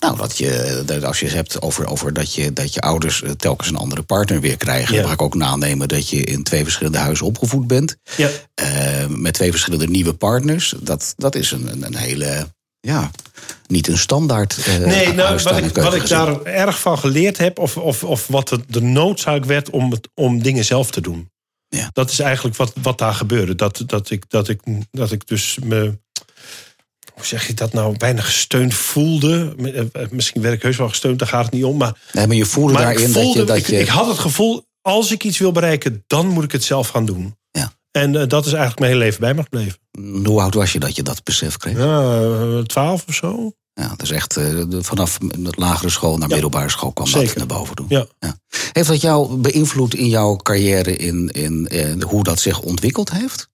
Nou, 0.00 0.16
dat 0.16 0.38
je, 0.38 0.82
dat 0.86 1.04
als 1.04 1.20
je 1.20 1.26
het 1.26 1.34
hebt 1.34 1.62
over, 1.62 1.86
over 1.86 2.12
dat, 2.12 2.34
je, 2.34 2.52
dat 2.52 2.74
je 2.74 2.80
ouders 2.80 3.22
eh, 3.22 3.30
telkens 3.30 3.68
een 3.68 3.76
andere 3.76 4.02
partner 4.02 4.40
weer 4.40 4.56
krijgen. 4.56 4.90
Ja. 4.94 5.00
Dan 5.00 5.02
mag 5.04 5.12
ik 5.12 5.22
ook 5.22 5.34
nanemen 5.34 5.88
dat 5.88 6.08
je 6.08 6.24
in 6.24 6.42
twee 6.42 6.62
verschillende 6.62 6.98
huizen 6.98 7.26
opgevoed 7.26 7.66
bent. 7.66 7.96
Ja. 8.16 8.28
Eh, 8.54 9.06
met 9.08 9.34
twee 9.34 9.50
verschillende 9.50 9.86
nieuwe 9.88 10.14
partners. 10.14 10.74
Dat, 10.80 11.14
dat 11.16 11.34
is 11.34 11.50
een, 11.50 11.82
een 11.84 11.96
hele, 11.96 12.46
ja, 12.86 13.10
niet 13.66 13.88
een 13.88 13.98
standaard 13.98 14.58
eh 14.64 14.76
Nee, 14.76 15.12
nou, 15.12 15.42
wat 15.42 15.56
ik, 15.56 15.74
wat 15.74 15.94
ik 15.94 16.08
daar 16.08 16.42
erg 16.42 16.80
van 16.80 16.98
geleerd 16.98 17.38
heb, 17.38 17.58
of, 17.58 17.76
of, 17.76 18.04
of 18.04 18.26
wat 18.26 18.58
de, 18.68 18.80
noodzaak 18.80 19.44
werd 19.44 19.70
om, 19.70 19.90
het, 19.90 20.08
om 20.14 20.42
dingen 20.42 20.64
zelf 20.64 20.90
te 20.90 21.00
doen. 21.00 21.30
Ja. 21.68 21.90
Dat 21.92 22.10
is 22.10 22.18
eigenlijk 22.18 22.56
wat, 22.56 22.72
wat 22.82 22.98
daar 22.98 23.14
gebeurde. 23.14 23.54
Dat, 23.54 23.82
dat, 23.86 24.10
ik, 24.10 24.24
dat, 24.28 24.48
ik, 24.48 24.60
dat 24.90 25.12
ik 25.12 25.26
dus 25.26 25.58
me, 25.64 25.98
hoe 27.14 27.24
zeg 27.24 27.46
je 27.46 27.54
dat 27.54 27.72
nou, 27.72 27.96
bijna 27.96 28.22
gesteund 28.22 28.74
voelde. 28.74 29.54
Eh, 29.92 30.06
Misschien 30.10 30.42
werd 30.42 30.54
ik 30.54 30.62
heus 30.62 30.76
wel 30.76 30.88
gesteund, 30.88 31.18
daar 31.18 31.28
gaat 31.28 31.44
het 31.44 31.54
niet 31.54 31.64
om. 31.64 31.76
Maar, 31.76 31.98
Nee, 32.12 32.26
maar 32.26 32.36
je 32.36 32.46
voelde 32.46 32.72
maar 32.72 32.82
daarin 32.82 33.06
ik, 33.06 33.12
voelde, 33.12 33.44
dat 33.44 33.46
je... 33.46 33.46
Dat 33.46 33.56
ik, 33.56 33.66
je 33.66 33.78
ik 33.78 33.88
had 33.88 34.06
het 34.06 34.18
gevoel, 34.18 34.66
als 34.82 35.12
ik 35.12 35.24
iets 35.24 35.38
wil 35.38 35.52
bereiken, 35.52 36.04
dan 36.06 36.26
moet 36.26 36.44
ik 36.44 36.52
het 36.52 36.64
zelf 36.64 36.88
gaan 36.88 37.06
doen. 37.06 37.36
Ja. 37.50 37.72
En 37.90 38.16
eh, 38.20 38.28
dat 38.28 38.46
is 38.46 38.52
eigenlijk 38.52 38.80
mijn 38.80 38.92
hele 38.92 39.04
leven 39.04 39.20
bij 39.20 39.34
me 39.34 39.42
gebleven. 39.42 39.78
Hoe 40.24 40.40
oud 40.40 40.54
was 40.54 40.72
je 40.72 40.78
dat 40.78 40.96
je 40.96 41.02
dat 41.02 41.24
besef 41.24 41.56
kreeg? 41.56 41.76
Ja, 41.78 42.20
eh, 42.22 42.58
twaalf 42.58 43.04
of 43.08 43.14
zo. 43.14 43.52
Ja, 43.74 43.94
dus 43.96 44.10
echt 44.10 44.36
eh, 44.36 44.62
vanaf 44.70 45.18
de 45.18 45.52
lagere 45.56 45.90
school 45.90 46.18
naar 46.18 46.28
Ja. 46.28 46.34
middelbare 46.34 46.68
school 46.70 46.92
kwam 46.92 47.10
dat 47.10 47.20
Zeker. 47.20 47.36
naar 47.38 47.46
boven 47.46 47.76
doen. 47.76 47.86
Ja. 47.88 48.06
Heeft 48.72 48.88
dat 48.88 49.00
jou 49.00 49.36
beïnvloed 49.36 49.94
in 49.94 50.08
jouw 50.08 50.36
carrière 50.36 50.96
in, 50.96 51.28
in, 51.28 52.02
hoe 52.02 52.22
dat 52.24 52.40
zich 52.40 52.60
ontwikkeld 52.60 53.10
heeft? 53.10 53.48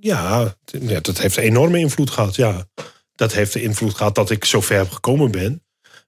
Ja, 0.00 0.54
dat 1.00 1.18
heeft 1.18 1.36
enorme 1.36 1.78
invloed 1.78 2.10
gehad. 2.10 2.34
Ja. 2.34 2.66
Dat 3.14 3.32
heeft 3.32 3.52
de 3.52 3.62
invloed 3.62 3.94
gehad 3.94 4.14
dat 4.14 4.30
ik 4.30 4.44
zo 4.44 4.60
ver 4.60 4.86
gekomen 4.86 5.30
ben. 5.30 5.63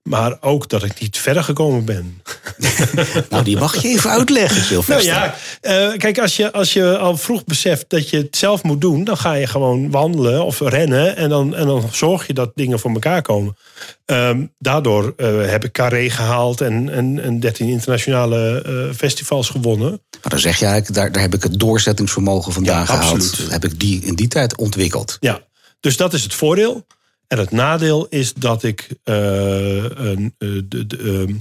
Maar 0.07 0.37
ook 0.41 0.69
dat 0.69 0.83
ik 0.83 1.01
niet 1.01 1.19
verder 1.19 1.45
gekomen 1.45 1.85
ben. 1.85 2.23
Nou, 3.31 3.45
die 3.45 3.57
mag 3.59 3.83
je 3.83 3.89
even 3.89 4.11
uitleggen, 4.11 4.57
Nou 4.57 4.67
Sylvester. 4.67 5.13
ja, 5.13 5.35
eh, 5.61 5.99
kijk, 5.99 6.19
als 6.19 6.37
je, 6.37 6.53
als 6.53 6.73
je 6.73 6.99
al 6.99 7.17
vroeg 7.17 7.45
beseft 7.45 7.85
dat 7.89 8.11
je 8.11 8.17
het 8.17 8.37
zelf 8.37 8.63
moet 8.63 8.81
doen, 8.81 9.05
dan 9.05 9.17
ga 9.17 9.33
je 9.33 9.47
gewoon 9.47 9.91
wandelen 9.91 10.45
of 10.45 10.61
rennen. 10.61 11.17
En 11.17 11.29
dan, 11.29 11.55
en 11.55 11.67
dan 11.67 11.89
zorg 11.93 12.27
je 12.27 12.33
dat 12.33 12.51
dingen 12.55 12.79
voor 12.79 12.91
elkaar 12.91 13.23
komen. 13.23 13.57
Ehm, 14.05 14.45
daardoor 14.59 15.15
eh, 15.17 15.47
heb 15.51 15.65
ik 15.65 15.73
Carré 15.73 16.11
gehaald 16.11 16.61
en, 16.61 16.89
en, 16.89 17.23
en 17.23 17.41
13 17.41 17.69
internationale 17.69 18.63
eh, 18.63 18.95
festivals 18.97 19.49
gewonnen. 19.49 19.91
Maar 19.91 20.31
dan 20.31 20.39
zeg 20.39 20.59
je 20.59 20.65
eigenlijk, 20.67 20.95
daar, 20.95 21.13
daar 21.13 21.23
heb 21.23 21.35
ik 21.35 21.43
het 21.43 21.59
doorzettingsvermogen 21.59 22.53
vandaan 22.53 22.79
Ja, 22.81 22.85
gehaald. 22.85 23.13
absoluut. 23.15 23.51
Heb 23.51 23.65
ik 23.65 23.81
die 23.81 24.01
in 24.05 24.15
die 24.15 24.29
tijd 24.29 24.57
ontwikkeld. 24.57 25.17
Ja, 25.21 25.41
dus 25.81 25.97
dat 25.97 26.13
is 26.13 26.23
het 26.23 26.35
voordeel. 26.35 26.87
En 27.29 27.39
het 27.39 27.51
nadeel 27.51 28.07
is 28.07 28.35
dat 28.35 28.63
ik 28.63 28.89
eh, 29.03 29.85
een, 29.85 30.35
eh, 30.39 30.49
de, 30.65 30.87
de, 30.87 30.97
ehm, 30.99 31.35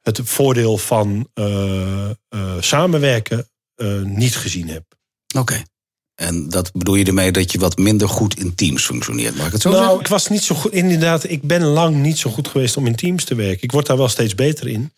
het 0.00 0.20
voordeel 0.24 0.78
van 0.78 1.28
eh, 1.34 2.10
samenwerken 2.60 3.48
niet 4.04 4.36
gezien 4.36 4.68
heb. 4.68 4.84
Oké. 5.38 5.62
En 6.14 6.48
dat 6.48 6.72
bedoel 6.72 6.94
je 6.94 7.04
ermee 7.04 7.32
dat 7.32 7.52
je 7.52 7.58
wat 7.58 7.78
minder 7.78 8.08
goed 8.08 8.38
in 8.38 8.54
teams 8.54 8.84
functioneert. 8.84 9.36
Mag 9.36 9.46
ik 9.46 9.52
het 9.52 9.60
zo 9.62 9.68
Nou, 9.70 9.82
zeggen? 9.82 10.00
ik 10.00 10.06
was 10.06 10.28
niet 10.28 10.42
zo 10.42 10.54
goed. 10.54 10.72
Inderdaad, 10.72 11.24
ik 11.30 11.42
ben 11.42 11.62
lang 11.62 11.96
niet 11.96 12.18
zo 12.18 12.30
goed 12.30 12.48
geweest 12.48 12.76
om 12.76 12.86
in 12.86 12.94
teams 12.94 13.24
te 13.24 13.34
werken. 13.34 13.62
Ik 13.62 13.72
word 13.72 13.86
daar 13.86 13.96
wel 13.96 14.08
steeds 14.08 14.34
beter 14.34 14.68
in. 14.68 14.92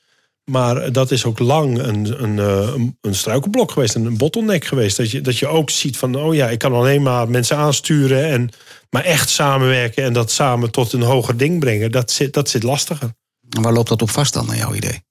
Maar 0.51 0.93
dat 0.93 1.11
is 1.11 1.25
ook 1.25 1.39
lang 1.39 1.79
een, 1.79 2.23
een, 2.23 2.39
eh, 2.39 2.75
een, 2.75 2.99
een 3.01 3.15
struikelblok 3.15 3.71
geweest, 3.71 3.95
een 3.95 4.17
bottleneck 4.17 4.65
geweest. 4.65 4.97
Dat 4.97 5.11
je, 5.11 5.21
dat 5.21 5.39
je 5.39 5.47
ook 5.47 5.71
ziet 5.71 5.97
van, 5.97 6.15
oh 6.15 6.35
ja, 6.35 6.49
ik 6.49 6.59
kan 6.59 6.73
alleen 6.73 7.03
maar 7.03 7.29
mensen 7.29 7.57
aansturen. 7.57 8.25
En, 8.25 8.51
maar 8.91 9.05
echt 9.05 9.29
samenwerken 9.29 10.05
en 10.05 10.13
dat 10.13 10.31
samen 10.31 10.71
tot 10.71 10.93
een 10.93 11.03
hoger 11.03 11.37
ding 11.37 11.61
brengen, 11.61 11.93
dat 11.93 12.11
zit, 12.11 12.33
dat 12.33 12.49
zit 12.49 12.63
lastiger. 12.63 13.15
En 13.49 13.63
waar 13.63 13.73
loopt 13.73 13.89
dat 13.89 14.03
op 14.03 14.11
vast 14.11 14.33
dan, 14.33 14.47
naar 14.47 14.57
jouw 14.57 14.75
idee? 14.75 15.05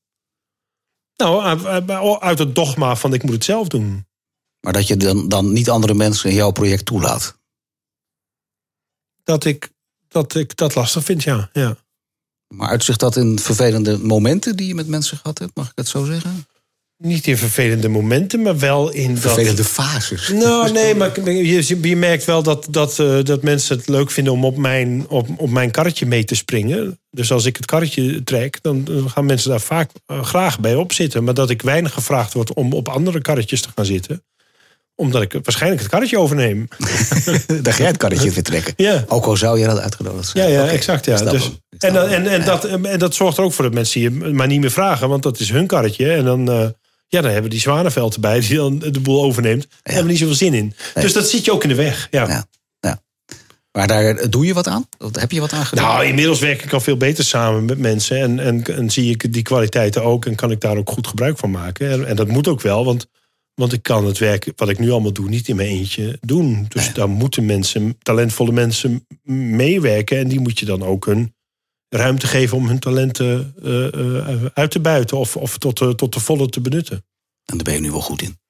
Nou, 1.15 1.41
uit- 1.43 1.89
uit- 1.89 2.19
uit 2.19 2.39
het 2.39 2.55
dogma 2.55 2.95
van 2.95 3.13
ik 3.13 3.23
moet 3.23 3.33
het 3.33 3.43
zelf 3.43 3.67
doen. 3.67 4.05
Maar 4.59 4.73
dat 4.73 4.87
je 4.87 4.97
dan, 4.97 5.29
dan 5.29 5.53
niet 5.53 5.69
andere 5.69 5.93
mensen 5.93 6.29
in 6.29 6.35
jouw 6.35 6.51
project 6.51 6.85
toelaat. 6.85 7.39
Dat 9.23 9.45
ik 9.45 9.71
dat, 10.07 10.35
ik 10.35 10.55
dat 10.55 10.75
lastig 10.75 11.03
vind, 11.03 11.23
ja. 11.23 11.49
ja. 11.53 11.77
Maar 12.51 12.69
uitzicht 12.69 12.99
dat 12.99 13.15
in 13.15 13.39
vervelende 13.39 13.97
momenten 13.97 14.55
die 14.55 14.67
je 14.67 14.75
met 14.75 14.87
mensen 14.87 15.17
gehad 15.17 15.39
hebt? 15.39 15.55
Mag 15.55 15.65
ik 15.65 15.71
het 15.75 15.87
zo 15.87 16.05
zeggen? 16.05 16.45
Niet 16.97 17.27
in 17.27 17.37
vervelende 17.37 17.87
momenten, 17.87 18.41
maar 18.41 18.59
wel 18.59 18.91
in 18.91 19.13
dat... 19.13 19.21
Vervelende 19.21 19.63
fases. 19.63 20.27
Nou, 20.27 20.71
nee, 20.71 20.95
maar 20.95 21.29
je, 21.29 21.79
je 21.81 21.95
merkt 21.95 22.25
wel 22.25 22.43
dat, 22.43 22.67
dat, 22.69 22.99
eh, 22.99 23.23
dat 23.23 23.43
mensen 23.43 23.77
het 23.77 23.87
leuk 23.87 24.11
vinden 24.11 24.33
om 24.33 24.45
op 24.45 24.57
mijn, 24.57 25.05
op, 25.09 25.27
op 25.37 25.49
mijn 25.49 25.71
karretje 25.71 26.05
mee 26.05 26.23
te 26.23 26.35
springen. 26.35 26.99
Dus 27.09 27.31
als 27.31 27.45
ik 27.45 27.55
het 27.55 27.65
karretje 27.65 28.23
trek, 28.23 28.59
dan 28.61 28.87
gaan 29.05 29.25
mensen 29.25 29.49
daar 29.49 29.61
vaak 29.61 29.91
eh, 30.05 30.23
graag 30.23 30.59
bij 30.59 30.75
op 30.75 30.93
zitten. 30.93 31.23
Maar 31.23 31.33
dat 31.33 31.49
ik 31.49 31.61
weinig 31.61 31.93
gevraagd 31.93 32.33
word 32.33 32.53
om 32.53 32.73
op 32.73 32.89
andere 32.89 33.21
karretjes 33.21 33.61
te 33.61 33.69
gaan 33.75 33.85
zitten. 33.85 34.23
Omdat 35.01 35.21
ik 35.21 35.33
waarschijnlijk 35.43 35.81
het 35.81 35.91
karretje 35.91 36.19
overneem. 36.19 36.67
Dan 37.61 37.73
ga 37.73 37.77
jij 37.77 37.87
het 37.87 37.97
karretje 37.97 38.31
vertrekken. 38.31 38.73
Ja. 38.77 39.03
Ook 39.07 39.25
al 39.25 39.37
zou 39.37 39.59
je 39.59 39.65
dat 39.65 39.79
uitgenodigd 39.79 40.27
zijn. 40.29 40.49
Ja, 40.51 40.63
ja, 40.63 40.69
exact. 40.69 41.05
Ja. 41.05 41.17
Dus, 41.17 41.51
en, 41.77 41.93
dan- 41.93 42.07
en, 42.07 42.27
en, 42.27 42.39
Ja. 42.39 42.45
dat, 42.45 42.65
en 42.65 42.99
dat 42.99 43.15
zorgt 43.15 43.37
er 43.37 43.43
ook 43.43 43.53
voor 43.53 43.63
dat 43.63 43.73
mensen 43.73 44.01
je 44.01 44.11
maar 44.11 44.47
niet 44.47 44.59
meer 44.59 44.71
vragen, 44.71 45.09
want 45.09 45.23
dat 45.23 45.39
is 45.39 45.49
hun 45.49 45.67
karretje. 45.67 46.11
En 46.11 46.25
dan, 46.25 46.51
eh, 46.51 46.67
ja, 47.07 47.21
dan 47.21 47.31
hebben 47.31 47.49
die 47.51 47.59
Zwanenveld 47.59 48.13
erbij 48.13 48.39
die 48.39 48.55
dan 48.55 48.79
de 48.79 48.99
boel 48.99 49.23
overneemt. 49.23 49.61
Daar 49.69 49.79
hebben 49.83 50.03
we 50.03 50.09
niet 50.09 50.19
zoveel 50.19 50.35
zin 50.35 50.53
in. 50.53 50.73
Dus 50.93 51.13
dat 51.13 51.29
zit 51.29 51.45
je 51.45 51.51
ook 51.51 51.63
in 51.63 51.69
de 51.69 51.75
weg. 51.75 52.07
Ja. 52.11 52.27
Ja. 52.27 52.45
Ja. 52.79 53.01
Maar 53.71 53.87
daar 53.87 54.29
doe 54.29 54.45
je 54.45 54.53
wat 54.53 54.67
aan? 54.67 54.85
Of 54.99 55.09
Heb 55.19 55.31
je 55.31 55.39
wat 55.39 55.53
aan 55.53 55.65
gedaan? 55.65 55.85
Nou, 55.85 56.05
inmiddels 56.05 56.39
werk 56.39 56.63
ik 56.63 56.73
al 56.73 56.79
veel 56.79 56.97
beter 56.97 57.23
samen 57.23 57.65
met 57.65 57.77
mensen. 57.77 58.17
En, 58.17 58.39
en, 58.39 58.63
en 58.63 58.89
zie 58.89 59.09
ik 59.09 59.33
die 59.33 59.41
kwaliteiten 59.41 60.03
ook. 60.03 60.25
En 60.25 60.35
kan 60.35 60.51
ik 60.51 60.61
daar 60.61 60.77
ook 60.77 60.89
goed 60.89 61.07
gebruik 61.07 61.37
van 61.37 61.51
maken. 61.51 61.91
En, 61.91 62.05
en 62.07 62.15
dat 62.15 62.27
moet 62.27 62.47
ook 62.47 62.61
wel, 62.61 62.85
want, 62.85 63.07
want 63.61 63.73
ik 63.73 63.83
kan 63.83 64.05
het 64.05 64.17
werk 64.17 64.51
wat 64.55 64.69
ik 64.69 64.79
nu 64.79 64.91
allemaal 64.91 65.13
doe 65.13 65.29
niet 65.29 65.47
in 65.47 65.55
mijn 65.55 65.69
eentje 65.69 66.17
doen. 66.21 66.65
Dus 66.67 66.93
daar 66.93 67.09
moeten 67.09 67.45
mensen, 67.45 67.97
talentvolle 67.99 68.51
mensen 68.51 69.07
meewerken. 69.23 70.17
En 70.17 70.27
die 70.27 70.39
moet 70.39 70.59
je 70.59 70.65
dan 70.65 70.83
ook 70.83 71.07
een 71.07 71.33
ruimte 71.89 72.27
geven 72.27 72.57
om 72.57 72.67
hun 72.67 72.79
talenten 72.79 73.53
eh, 73.63 73.93
eh, 73.93 74.45
uit 74.53 74.71
te 74.71 74.79
buiten. 74.79 75.17
Of, 75.17 75.37
of 75.37 75.57
tot, 75.57 75.97
tot 75.97 76.13
de 76.13 76.19
volle 76.19 76.49
te 76.49 76.61
benutten. 76.61 77.05
En 77.45 77.55
daar 77.55 77.63
ben 77.63 77.73
je 77.73 77.79
nu 77.79 77.91
wel 77.91 78.01
goed 78.01 78.21
in. 78.21 78.40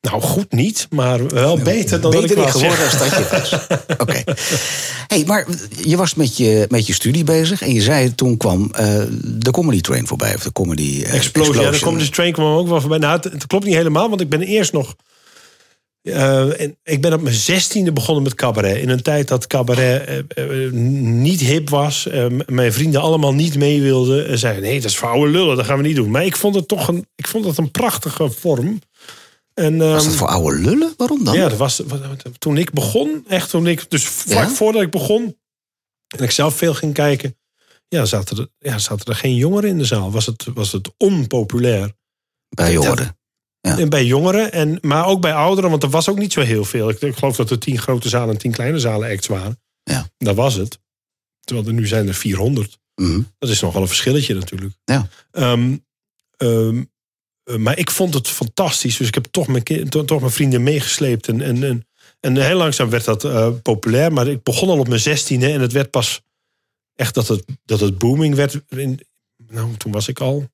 Nou, 0.00 0.22
goed 0.22 0.52
niet, 0.52 0.86
maar 0.90 1.26
wel 1.26 1.58
beter 1.58 2.00
dan 2.00 2.10
Beter 2.10 2.36
dat 2.36 2.46
ik 2.46 2.52
was. 2.52 2.62
geworden 2.62 2.84
als 2.84 2.98
dat 2.98 3.08
je 3.08 3.26
was. 3.30 3.54
Oké. 4.02 4.22
Hey, 5.06 5.24
maar 5.26 5.46
je 5.84 5.96
was 5.96 6.14
met 6.14 6.36
je, 6.36 6.66
met 6.68 6.86
je 6.86 6.92
studie 6.92 7.24
bezig. 7.24 7.62
En 7.62 7.72
je 7.74 7.80
zei 7.82 8.14
toen 8.14 8.36
kwam 8.36 8.70
eh, 8.72 9.02
de 9.22 9.50
comedy 9.50 9.80
train 9.80 10.06
voorbij. 10.06 10.34
Of 10.34 10.42
de 10.42 10.52
comedy 10.52 11.02
eh, 11.02 11.14
Explosie. 11.14 11.60
Ja, 11.60 11.70
de 11.70 11.78
Comedy 11.78 12.10
Train 12.10 12.32
kwam 12.32 12.56
ook 12.56 12.68
wel 12.68 12.80
voorbij. 12.80 12.98
Nou, 12.98 13.16
het, 13.16 13.24
het 13.24 13.46
klopt 13.46 13.64
niet 13.64 13.74
helemaal, 13.74 14.08
want 14.08 14.20
ik 14.20 14.28
ben 14.28 14.42
eerst 14.42 14.72
nog... 14.72 14.94
eh, 16.02 16.60
en 16.60 16.76
ik 16.84 17.00
ben 17.00 17.12
op 17.12 17.20
mijn 17.22 17.34
zestiende 17.34 17.92
begonnen 17.92 18.22
met 18.22 18.34
cabaret. 18.34 18.76
In 18.76 18.88
een 18.88 19.02
tijd 19.02 19.28
dat 19.28 19.46
cabaret 19.46 20.24
niet 20.72 21.40
hip 21.40 21.70
was. 21.70 22.08
mijn 22.46 22.72
vrienden 22.72 23.00
allemaal 23.00 23.34
niet 23.34 23.56
mee 23.58 23.80
wilden. 23.80 24.28
En 24.28 24.38
zeiden, 24.38 24.62
nee, 24.62 24.80
dat 24.80 24.90
is 24.90 24.96
voor 24.96 25.08
oude 25.08 25.30
lullen, 25.30 25.56
dat 25.56 25.66
gaan 25.66 25.76
we 25.76 25.86
niet 25.86 25.96
doen. 25.96 26.10
Maar 26.10 26.24
ik 26.24 26.36
vond 26.36 26.54
het 26.54 26.68
toch 26.68 26.88
een, 26.88 27.06
ik 27.16 27.26
vond 27.26 27.44
het 27.44 27.58
een 27.58 27.70
prachtige 27.70 28.30
vorm. 28.30 28.78
En, 29.60 29.78
Was 29.78 30.02
ehm, 30.02 30.10
dat 30.10 30.18
voor 30.18 30.28
oude 30.28 30.58
lullen? 30.58 30.94
Waarom 30.96 31.24
dan? 31.24 31.34
ja, 31.34 31.48
dat 31.48 31.58
was 31.58 31.82
toen 32.38 32.56
ik 32.56 32.72
begon, 32.72 33.24
echt 33.28 33.50
toen 33.50 33.66
ik, 33.66 33.90
dus 33.90 34.04
vlak 34.04 34.48
Ja? 34.48 34.50
voordat 34.50 34.82
ik 34.82 34.90
begon 34.90 35.38
en 36.16 36.24
ik 36.24 36.30
zelf 36.30 36.56
veel 36.56 36.74
ging 36.74 36.94
kijken, 36.94 37.38
ja, 37.88 38.04
zaten 38.04 38.38
er, 38.38 38.48
ja, 38.58 38.78
zaten 38.78 39.06
er 39.06 39.14
geen 39.14 39.34
jongeren 39.34 39.70
in 39.70 39.78
de 39.78 39.84
zaal. 39.84 40.10
Was 40.10 40.26
het, 40.26 40.46
was 40.54 40.72
het 40.72 40.90
onpopulair. 40.96 41.92
Bij 42.48 42.72
jongeren. 42.72 43.18
Ja. 43.60 43.78
En 43.78 43.88
bij 43.88 44.04
jongeren, 44.04 44.52
en, 44.52 44.78
maar 44.80 45.06
ook 45.06 45.20
bij 45.20 45.34
ouderen, 45.34 45.70
want 45.70 45.82
er 45.82 45.90
was 45.90 46.08
ook 46.08 46.18
niet 46.18 46.32
zo 46.32 46.40
heel 46.40 46.64
veel. 46.64 46.88
Ik, 46.88 47.00
ik 47.00 47.16
geloof 47.16 47.36
dat 47.36 47.50
er 47.50 47.58
tien 47.58 47.78
grote 47.78 48.08
zalen 48.08 48.34
en 48.34 48.40
tien 48.40 48.52
kleine 48.52 48.78
zalen 48.78 49.10
acts 49.10 49.26
waren. 49.26 49.60
Ja. 49.82 50.10
Dat 50.18 50.36
was 50.36 50.54
het. 50.54 50.78
Terwijl 51.40 51.66
er 51.66 51.74
nu 51.74 51.86
zijn 51.86 52.08
er 52.08 52.14
400. 52.14 52.78
Mhm. 52.94 53.22
Dat 53.38 53.50
is 53.50 53.60
nogal 53.60 53.82
een 53.82 53.88
verschilletje 53.88 54.34
natuurlijk. 54.34 54.74
Ja. 54.84 55.08
Eh, 56.36 56.78
maar 57.56 57.78
ik 57.78 57.90
vond 57.90 58.14
het 58.14 58.28
fantastisch. 58.28 58.96
Dus 58.96 59.08
ik 59.08 59.14
heb 59.14 59.26
toch 59.30 59.46
mijn, 59.46 59.62
ki- 59.62 59.84
to- 59.88 60.04
toch 60.04 60.20
mijn 60.20 60.32
vrienden 60.32 60.62
meegesleept. 60.62 61.28
En, 61.28 61.40
en, 61.40 61.62
en, 61.64 61.86
en 62.20 62.36
heel 62.36 62.56
langzaam 62.56 62.90
werd 62.90 63.04
dat 63.04 63.24
eh, 63.24 63.48
populair. 63.62 64.12
Maar 64.12 64.26
ik 64.28 64.42
begon 64.42 64.68
al 64.68 64.78
op 64.78 64.88
mijn 64.88 65.00
zestiende. 65.00 65.52
En 65.52 65.60
het 65.60 65.72
werd 65.72 65.90
pas 65.90 66.20
echt 66.94 67.14
dat 67.14 67.28
het, 67.28 67.44
dat 67.64 67.80
het 67.80 67.98
booming 67.98 68.34
werd. 68.34 68.60
In, 68.68 69.00
nou, 69.46 69.76
toen 69.76 69.92
was 69.92 70.08
ik 70.08 70.20
al 70.20 70.48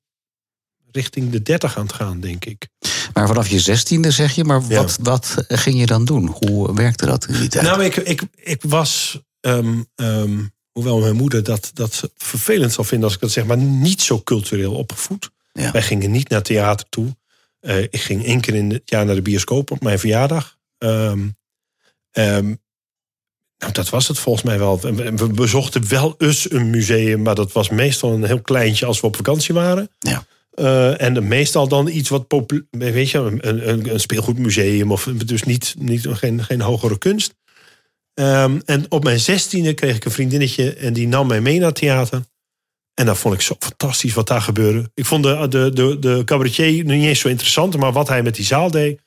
richting 0.91 1.31
de 1.31 1.41
30 1.41 1.77
aan 1.77 1.85
het 1.85 1.93
gaan, 1.95 2.19
denk 2.19 2.45
ik. 2.45 2.67
Maar 3.13 3.27
vanaf 3.27 3.47
je 3.47 3.59
zestiende 3.59 4.11
zeg 4.11 4.35
je, 4.35 4.43
maar 4.43 4.61
Ja. 4.69 4.81
wat, 4.81 4.97
wat 5.01 5.35
ging 5.47 5.79
je 5.79 5.85
dan 5.85 6.05
doen? 6.05 6.27
Hoe 6.27 6.73
werkte 6.75 7.05
dat 7.05 7.27
in 7.27 7.33
die 7.39 7.47
tijd? 7.49 7.65
Nou, 7.65 7.83
ik, 7.83 7.95
ik, 7.95 8.21
ik 8.35 8.61
was, 8.67 9.19
ehm, 9.39 9.81
ehm, 9.95 10.37
hoewel 10.71 10.99
mijn 10.99 11.15
moeder 11.15 11.43
dat, 11.43 11.71
dat 11.73 12.11
vervelend 12.15 12.73
zal 12.73 12.83
vinden 12.83 13.05
als 13.05 13.15
ik 13.15 13.21
dat 13.21 13.31
zeg, 13.31 13.45
maar 13.45 13.57
niet 13.57 14.01
zo 14.01 14.21
cultureel 14.21 14.73
opgevoed. 14.73 15.29
Ja. 15.57 15.71
Wij 15.71 15.81
gingen 15.81 16.11
niet 16.11 16.29
naar 16.29 16.41
theater 16.41 16.89
toe. 16.89 17.15
Eh, 17.59 17.81
ik 17.81 18.01
ging 18.01 18.25
één 18.25 18.41
keer 18.41 18.55
in 18.55 18.69
het 18.69 18.81
jaar 18.85 19.05
naar 19.05 19.15
de 19.15 19.21
bioscoop 19.21 19.71
op 19.71 19.81
mijn 19.81 19.99
verjaardag. 19.99 20.57
Ehm, 20.77 21.27
ehm, 22.11 22.45
nou, 23.57 23.71
dat 23.71 23.89
was 23.89 24.07
het 24.07 24.19
volgens 24.19 24.45
mij 24.45 24.59
wel. 24.59 24.79
We 24.79 25.29
bezochten 25.33 25.89
wel 25.89 26.15
eens 26.17 26.51
een 26.51 26.69
museum, 26.69 27.21
maar 27.21 27.35
dat 27.35 27.51
was 27.51 27.69
meestal 27.69 28.13
een 28.13 28.23
heel 28.23 28.41
kleintje 28.41 28.85
als 28.85 28.99
we 28.99 29.07
op 29.07 29.15
vakantie 29.15 29.53
waren. 29.53 29.89
Ja. 29.99 30.25
Eh, 30.51 31.01
en 31.01 31.27
meestal 31.27 31.67
dan 31.67 31.87
iets 31.87 32.09
wat 32.09 32.27
populair, 32.27 32.93
weet 32.93 33.09
je, 33.09 33.17
een, 33.17 33.69
een, 33.69 33.93
een 33.93 33.99
speelgoedmuseum 33.99 34.91
of 34.91 35.03
dus 35.25 35.43
niet, 35.43 35.75
niet 35.77 36.07
geen, 36.09 36.43
geen 36.43 36.61
hogere 36.61 36.97
kunst. 36.97 37.35
Ehm, 38.13 38.59
en 38.65 38.85
op 38.89 39.03
mijn 39.03 39.19
zestiende 39.19 39.73
kreeg 39.73 39.95
ik 39.95 40.05
een 40.05 40.11
vriendinnetje 40.11 40.73
en 40.73 40.93
die 40.93 41.07
nam 41.07 41.27
mij 41.27 41.41
mee 41.41 41.57
naar 41.57 41.67
het 41.67 41.75
theater. 41.75 42.21
En 42.99 43.05
dat 43.05 43.17
vond 43.17 43.33
ik 43.33 43.41
zo 43.41 43.55
fantastisch 43.59 44.13
wat 44.13 44.27
daar 44.27 44.41
gebeurde. 44.41 44.91
Ik 44.93 45.05
vond 45.05 45.23
de, 45.23 45.47
de, 45.49 45.71
de, 45.73 45.99
de 45.99 46.21
cabaretier 46.25 46.83
niet 46.83 47.03
eens 47.03 47.19
zo 47.19 47.27
interessant, 47.27 47.77
maar 47.77 47.91
wat 47.91 48.07
hij 48.07 48.23
met 48.23 48.35
die 48.35 48.45
zaal 48.45 48.71
deed, 48.71 48.99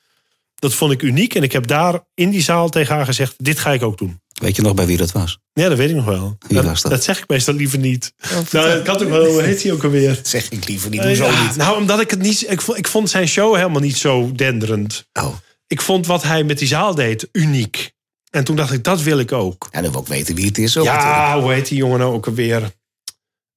dat 0.55 0.73
vond 0.73 0.91
ik 0.91 1.01
uniek. 1.01 1.35
En 1.35 1.43
ik 1.43 1.51
heb 1.51 1.67
daar 1.67 1.99
in 2.13 2.29
die 2.29 2.41
zaal 2.41 2.69
tegen 2.69 2.95
haar 2.95 3.05
gezegd: 3.05 3.33
dit 3.37 3.59
ga 3.59 3.73
ik 3.73 3.83
ook 3.83 3.97
doen. 3.97 4.21
Weet 4.41 4.55
je 4.55 4.61
nog 4.61 4.73
bij 4.73 4.85
wie 4.85 4.97
dat 4.97 5.11
was? 5.11 5.39
Ja, 5.53 5.69
dat 5.69 5.77
weet 5.77 5.89
ik 5.89 5.95
nog 5.95 6.05
wel. 6.05 6.37
Wie 6.47 6.61
was 6.61 6.81
dat? 6.81 6.91
dat 6.91 7.03
zeg 7.03 7.19
ik 7.19 7.27
meestal 7.27 7.53
liever 7.53 7.79
niet. 7.79 8.13
nou, 8.51 8.79
ik 8.79 8.87
had 8.87 9.03
ook 9.03 9.09
wel, 9.09 9.25
hoe 9.25 9.41
heet 9.41 9.63
hij 9.63 9.71
ook 9.71 9.83
alweer? 9.83 10.19
zeg 10.23 10.49
ik 10.49 10.67
liever 10.67 10.89
niet. 10.89 10.99
Eh, 10.99 11.15
ja, 11.15 11.51
Nou, 11.55 11.77
omdat 11.77 11.99
ik 11.99 12.09
het 12.09 12.21
niet. 12.21 12.51
Ik 12.51 12.61
vond, 12.61 12.77
ik 12.77 12.87
vond 12.87 13.09
zijn 13.09 13.27
show 13.27 13.55
helemaal 13.55 13.81
niet 13.81 13.97
zo 13.97 14.31
denderend. 14.35 15.07
Oh. 15.13 15.35
Ik 15.67 15.81
vond 15.81 16.05
wat 16.05 16.23
hij 16.23 16.43
met 16.43 16.57
die 16.57 16.67
zaal 16.67 16.95
deed 16.95 17.29
uniek. 17.31 17.91
En 18.29 18.43
toen 18.43 18.55
dacht 18.55 18.73
ik, 18.73 18.83
dat 18.83 19.01
wil 19.01 19.19
ik 19.19 19.31
ook. 19.31 19.67
Ja, 19.71 19.81
dan 19.81 19.91
wil 19.91 20.01
ik 20.01 20.07
weten 20.07 20.35
wie 20.35 20.45
het 20.45 20.57
is. 20.57 20.77
Ook 20.77 20.85
natuurlijk. 20.85 21.15
Ja, 21.15 21.41
hoe 21.41 21.53
heet 21.53 21.67
die 21.67 21.77
jongen 21.77 21.99
nou 21.99 22.13
ook 22.13 22.27
alweer? 22.27 22.71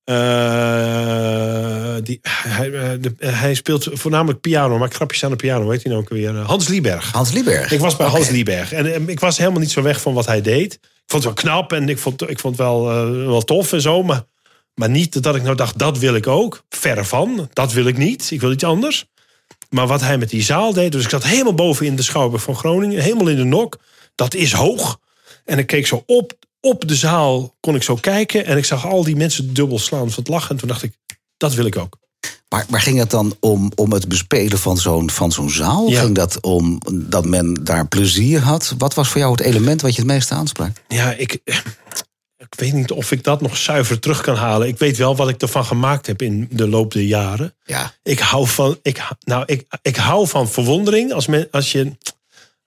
Eh, 0.05 1.95
die, 2.03 2.19
hij, 2.29 2.73
eh, 2.73 2.91
de- 3.01 3.15
hij 3.27 3.55
speelt 3.55 3.89
voornamelijk 3.93 4.41
piano, 4.41 4.79
maar 4.79 4.91
grapjes 4.91 5.25
aan 5.25 5.31
de 5.31 5.37
piano. 5.37 5.71
Heet 5.71 5.83
hij 5.83 5.93
nou 5.93 6.05
ook 6.05 6.11
alweer? 6.11 6.37
Eh, 6.39 6.47
Hans 6.47 6.69
Lieberg. 6.69 7.13
Hans 7.13 7.33
Lieberg. 7.33 7.73
Ik 7.73 7.81
was 7.81 7.97
bij. 7.97 8.07
Hans 8.07 8.29
Lieberg. 8.29 8.73
En, 8.73 8.87
eh, 8.95 9.01
ik 9.09 9.21
was 9.21 9.39
helemaal 9.39 9.61
niet 9.61 9.71
zo 9.71 9.83
weg 9.83 10.01
van 10.01 10.15
wat 10.15 10.27
hij 10.27 10.41
deed. 10.41 10.73
Ik 10.75 11.11
vond 11.11 11.25
het 11.25 11.35
wel 11.35 11.43
knap 11.55 11.73
en 11.73 11.89
ik 11.89 11.99
vond, 11.99 12.31
ik 12.31 12.39
vond 12.41 12.57
het 12.59 12.67
wel, 12.67 12.91
eh, 12.91 13.27
wel 13.27 13.43
tof 13.43 13.73
en 13.73 13.81
zo. 13.81 14.03
Maar, 14.03 14.23
Maar 14.75 14.91
niet 14.91 15.23
dat 15.23 15.37
ik 15.37 15.43
nou 15.43 15.57
dacht, 15.57 15.79
dat 15.79 15.99
wil 15.99 16.15
ik 16.15 16.27
ook. 16.27 16.63
Verre 16.69 17.05
van, 17.05 17.49
dat 17.53 17.73
wil 17.73 17.87
ik 17.87 17.97
niet. 17.97 18.31
Ik 18.31 18.41
wil 18.41 18.53
iets 18.53 18.65
anders. 18.65 19.05
Maar 19.71 19.87
wat 19.87 20.01
hij 20.01 20.19
met 20.19 20.31
die 20.31 20.43
zaal 20.43 20.73
deed... 20.73 20.93
Dus 20.93 21.05
ik 21.05 21.11
zat 21.11 21.25
helemaal 21.25 21.55
boven 21.55 21.87
in 21.87 21.97
de 21.97 22.03
Schouwburg 22.03 22.43
van 22.43 22.57
Groningen. 22.57 23.03
Helemaal 23.03 23.29
in 23.29 23.37
de 23.37 23.45
nok. 23.45 23.79
Dat 24.15 24.35
is 24.35 24.53
hoog. 24.53 24.99
En 25.45 25.59
ik 25.59 25.67
keek 25.67 25.87
zo 25.87 26.03
op, 26.07 26.33
op 26.65 26.89
de 26.89 26.95
zaal, 26.95 27.55
kon 27.61 27.75
ik 27.75 27.83
zo 27.83 27.95
kijken. 27.95 28.47
En 28.47 28.57
ik 28.57 28.65
zag 28.65 28.87
al 28.87 29.05
die 29.05 29.17
mensen 29.17 29.55
dubbel 29.55 29.79
slaan 29.79 30.11
van 30.11 30.23
het 30.23 30.29
lachen. 30.29 30.51
En 30.51 30.57
toen 30.57 30.69
dacht 30.69 30.83
ik, 30.83 30.93
dat 31.37 31.55
wil 31.55 31.67
ik 31.67 31.77
ook. 31.77 31.99
Maar, 32.49 32.67
maar 32.69 32.81
ging 32.81 32.99
het 32.99 33.11
dan 33.11 33.37
om, 33.41 33.73
om 33.75 33.93
het 33.93 34.09
bespelen 34.09 34.59
van 34.59 34.77
zo'n 34.77 35.11
van 35.11 35.33
zo'n 35.33 35.51
zaal? 35.51 35.89
Ja. 35.89 36.01
Ging 36.01 36.15
dat 36.15 36.41
om 36.41 36.79
dat 36.93 37.25
men 37.25 37.65
daar 37.65 37.89
plezier 37.89 38.41
had? 38.41 38.75
Wat 38.79 38.95
was 38.95 39.09
voor 39.09 39.21
jou 39.21 39.33
het 39.33 39.41
element 39.41 39.81
wat 39.81 39.95
je 39.95 40.01
het 40.01 40.11
meest 40.11 40.31
aansprak? 40.31 40.83
Ja, 40.89 41.13
ik, 41.13 41.33
ik 42.37 42.55
weet 42.57 42.73
niet 42.73 42.91
of 42.91 43.13
ik 43.13 43.25
dat 43.25 43.41
nog 43.41 43.57
zuiver 43.57 43.99
terug 43.99 44.21
kan 44.21 44.37
halen. 44.37 44.69
Ik 44.69 44.79
weet 44.79 44.97
wel 44.97 45.17
wat 45.17 45.29
ik 45.29 45.43
ervan 45.43 45.65
gemaakt 45.65 46.07
heb 46.07 46.23
in 46.23 46.49
de 46.51 46.69
loop 46.69 46.93
der 46.93 47.03
jaren. 47.03 47.55
Ja. 47.65 47.93
Ik 48.03 48.19
hou 48.19 48.47
van, 48.47 48.79
ik, 48.83 49.03
nou, 49.21 49.43
ik, 49.47 49.67
ik 49.83 49.97
hou 49.97 50.29
van 50.29 50.49
verwondering 50.49 51.13
als, 51.13 51.27
men, 51.27 51.49
als, 51.51 51.73
je, 51.73 51.97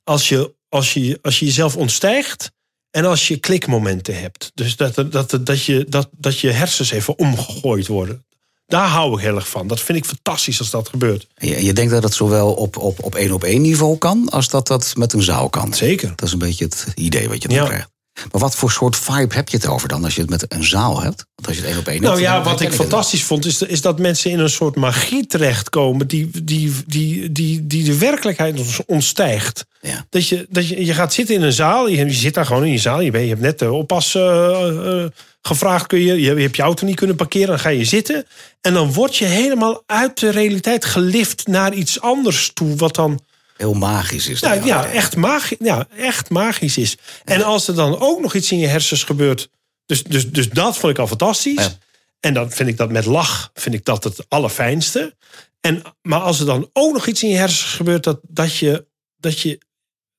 als, 0.04 0.30
je, 0.30 0.56
als, 0.70 0.94
je, 0.94 1.20
als 1.22 1.39
je 1.39 1.46
jezelf 1.46 1.75
ontstijgt 1.75 2.51
en 2.91 3.06
als 3.06 3.27
je 3.27 3.38
klikmomenten 3.38 4.20
hebt. 4.20 4.51
Dus 4.53 4.75
dat, 4.75 4.96
dat, 5.12 5.39
dat, 5.41 5.63
je, 5.63 5.86
dat, 5.89 6.10
dat 6.12 6.39
je 6.39 6.51
hersens 6.51 6.91
even 6.91 7.17
omgegooid 7.20 7.88
worden. 7.88 8.25
Daar 8.65 8.88
hou 8.88 9.13
ik 9.13 9.20
heel 9.20 9.36
erg 9.36 9.50
van. 9.50 9.67
Dat 9.67 9.79
vind 9.82 9.98
ik 9.98 10.06
fantastisch 10.06 10.60
als 10.60 10.70
dat 10.70 10.89
gebeurt. 10.89 11.27
Je, 11.36 11.65
je 11.65 11.74
denkt 11.74 11.91
dat 11.91 12.03
het 12.03 12.13
zowel 12.13 12.53
op, 12.53 12.77
op, 12.77 13.03
op 13.03 13.15
één 13.15 13.32
op 13.32 13.44
één 13.44 13.62
niveau 13.62 13.98
kan, 13.98 14.29
als 14.29 14.50
dat 14.50 14.67
dat 14.67 14.94
met 14.98 15.13
een 15.13 15.22
zaal 15.24 15.50
kan. 15.50 15.74
Zeker. 15.74 16.08
Dat 16.15 16.22
is 16.27 16.32
een 16.34 16.39
beetje 16.39 16.65
het 16.65 16.88
idee 16.96 17.29
wat 17.29 17.41
je 17.41 17.48
dan 17.48 17.58
Ja. 17.58 17.65
krijgt. 17.65 17.89
Maar 18.31 18.41
wat 18.41 18.55
voor 18.55 18.71
soort 18.71 18.95
vibe 18.95 19.36
heb 19.36 19.50
je 19.50 19.57
het 19.57 19.67
over 19.67 19.88
dan 19.88 20.03
als 20.03 20.15
je 20.15 20.21
het 20.21 20.29
met 20.29 20.45
een 20.47 20.63
zaal 20.63 21.01
hebt? 21.01 21.25
Want 21.36 21.47
als 21.47 21.55
je 21.55 21.62
het 21.62 21.71
één 21.71 21.79
op 21.79 21.88
één 21.88 22.01
Nou 22.01 22.19
ja, 22.19 22.43
wat 22.43 22.62
ik 22.62 22.74
fantastisch 22.74 23.24
vond, 23.24 23.45
is, 23.45 23.62
is 23.62 23.81
dat 23.81 24.00
mensen 24.00 24.31
in 24.31 24.39
een 24.39 24.50
soort 24.50 24.75
magie 24.75 25.27
terechtkomen 25.27 26.07
die, 26.07 26.43
die, 26.43 26.74
die, 26.86 27.31
die, 27.31 27.67
die 27.67 27.83
de 27.83 27.97
werkelijkheid 27.97 28.59
ontstijgt. 28.86 29.65
Ja. 29.81 30.05
Dat 30.09 30.27
je, 30.27 30.47
dat 30.50 30.67
je, 30.67 30.86
je 30.86 30.93
gaat 30.93 31.13
zitten 31.13 31.36
in 31.36 31.41
een 31.41 31.53
zaal, 31.53 31.88
je, 31.88 32.05
je 32.05 32.12
zit 32.12 32.33
daar 32.33 32.45
gewoon 32.45 32.65
in 32.65 32.71
je 32.71 32.77
zaal, 32.77 33.01
je, 33.01 33.12
bent, 33.12 33.24
je 33.24 33.29
hebt 33.29 33.41
net 33.41 33.59
de 33.59 33.71
oppas 33.71 34.15
eh, 34.15 35.01
eh, 35.03 35.09
gevraagd, 35.41 35.88
kun 35.88 36.00
je, 36.00 36.21
je, 36.21 36.36
je 36.36 36.41
hebt 36.41 36.55
je 36.55 36.62
auto 36.62 36.86
niet 36.86 36.95
kunnen 36.95 37.15
parkeren, 37.15 37.47
dan 37.47 37.59
ga 37.59 37.69
je 37.69 37.86
zitten. 37.86 38.25
En 38.62 38.74
dan 38.74 38.93
word 38.93 39.15
je 39.15 39.25
helemaal 39.25 39.83
uit 39.86 40.19
de 40.19 40.29
realiteit 40.29 40.86
gelift 40.86 41.47
naar 41.47 41.74
iets 41.74 42.01
anders 42.01 42.51
toe, 42.53 42.75
wat 42.75 42.95
dan 42.95 43.19
Heel 43.58 43.74
magisch 43.74 44.28
is 44.28 44.40
dat. 44.40 44.56
ja, 44.56 44.66
ja, 44.66 44.86
echt, 44.86 45.16
magi 45.16 45.56
ja, 45.60 45.88
echt 45.98 46.30
magisch 46.30 46.78
is. 46.78 46.98
En 47.24 47.44
als 47.44 47.68
er 47.68 47.76
dan 47.76 48.00
ook 48.00 48.22
nog 48.22 48.34
iets 48.34 48.52
in 48.52 48.60
je 48.60 48.68
hersens 48.68 49.04
gebeurt. 49.04 49.50
Dus, 49.86 50.04
dus, 50.04 50.32
dus 50.32 50.50
dat 50.50 50.78
vond 50.78 50.94
ik 50.94 51.00
al 51.00 51.08
fantastisch. 51.08 51.64
Ja. 51.64 51.78
En 52.20 52.34
dan 52.34 52.52
vind 52.52 52.70
ik 52.70 52.78
dat 52.78 52.92
met 52.92 53.06
lach 53.06 53.52
vind 53.54 53.76
ik 53.76 53.86
dat 53.86 54.04
het 54.04 54.26
allerfijnste. 54.28 55.16
En, 55.62 55.82
maar 56.02 56.20
als 56.20 56.40
er 56.40 56.46
dan 56.46 56.70
ook 56.74 56.94
nog 56.94 57.08
iets 57.08 57.24
in 57.24 57.30
je 57.30 57.38
hersens 57.38 57.74
gebeurt, 57.74 58.04
dat, 58.04 58.20
dat, 58.24 58.56
je, 58.56 58.86
dat, 59.18 59.40
je, 59.40 59.60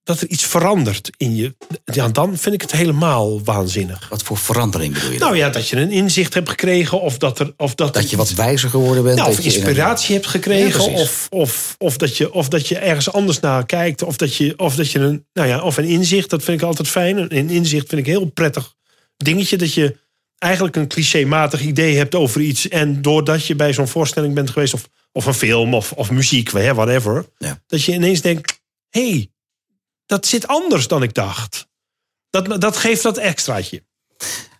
dat 0.09 0.21
er 0.21 0.29
iets 0.29 0.45
verandert 0.45 1.11
in 1.17 1.37
je. 1.37 1.55
Ja, 1.85 2.09
dan 2.09 2.37
vind 2.39 2.55
ik 2.55 2.61
het 2.61 2.73
helemaal 2.73 3.45
waanzinnig. 3.45 4.09
Wat 4.09 4.23
voor 4.23 4.37
verandering 4.37 4.95
bedoel 4.95 5.11
je 5.13 5.19
dan? 5.19 5.29
Nou 5.29 5.41
ja, 5.41 5.51
dat 5.51 5.69
je 5.69 5.77
een 5.77 5.91
inzicht 5.91 6.35
hebt 6.35 6.49
gekregen. 6.49 7.01
Of 7.01 7.19
dat, 7.19 7.39
er, 7.39 7.53
of 7.57 7.75
dat, 7.75 7.95
dat 7.95 8.11
je 8.11 8.17
wat 8.17 8.31
wijzer 8.31 8.71
geworden 8.71 9.05
bent? 9.05 9.17
nou, 9.17 9.31
of 9.31 9.39
een- 9.39 9.45
inspiratie 9.45 10.15
hebt 10.15 10.27
gekregen. 10.27 10.91
Ja, 10.91 11.01
of, 11.01 11.27
of, 11.31 11.75
of, 11.79 11.97
dat 11.97 12.17
je, 12.17 12.33
of 12.33 12.49
dat 12.49 12.69
je 12.69 12.79
ergens 12.79 13.13
anders 13.13 13.41
naar 13.41 13.67
kijkt. 13.67 14.03
Of 14.03 14.17
dat 14.17 14.35
je, 14.35 14.55
of 14.59 14.75
dat 14.75 14.91
je 14.91 14.99
een, 14.99 15.27
nou 15.33 15.49
ja, 15.49 15.63
of 15.63 15.77
een 15.77 15.85
inzicht. 15.85 16.31
Dat 16.31 16.43
vind 16.43 16.61
ik 16.61 16.67
altijd 16.67 16.89
fijn. 16.89 17.37
Een 17.37 17.51
inzicht 17.51 17.89
vind 17.89 18.01
ik 18.01 18.07
een 18.07 18.19
heel 18.19 18.31
prettig 18.31 18.75
dingetje. 19.17 19.57
Dat 19.57 19.75
je 19.75 19.97
eigenlijk 20.39 20.77
een 20.77 20.89
clichématig 20.89 21.61
idee 21.61 21.97
hebt 21.97 22.15
over 22.15 22.41
iets. 22.41 22.69
En 22.69 23.03
doordat 23.03 23.47
je 23.47 23.55
bij 23.55 23.73
zo'n 23.73 23.89
voorstelling 23.89 24.35
bent 24.35 24.51
geweest. 24.51 24.75
Of, 24.75 24.89
of 25.13 25.27
een 25.27 25.35
film 25.35 25.75
of, 25.75 25.93
of 25.93 26.11
muziek, 26.11 26.51
whatever. 26.51 27.27
Ja. 27.39 27.63
Dat 27.67 27.83
je 27.83 27.93
ineens 27.93 28.21
denkt. 28.21 28.61
hé, 28.89 29.11
hey, 29.11 29.31
dat 30.09 30.27
zit 30.27 30.47
anders 30.47 30.89
dan 30.89 31.03
ik 31.03 31.15
dacht. 31.15 31.67
Dat, 32.31 32.61
dat 32.61 32.77
geeft 32.77 33.03
dat 33.03 33.17
extraatje. 33.17 33.83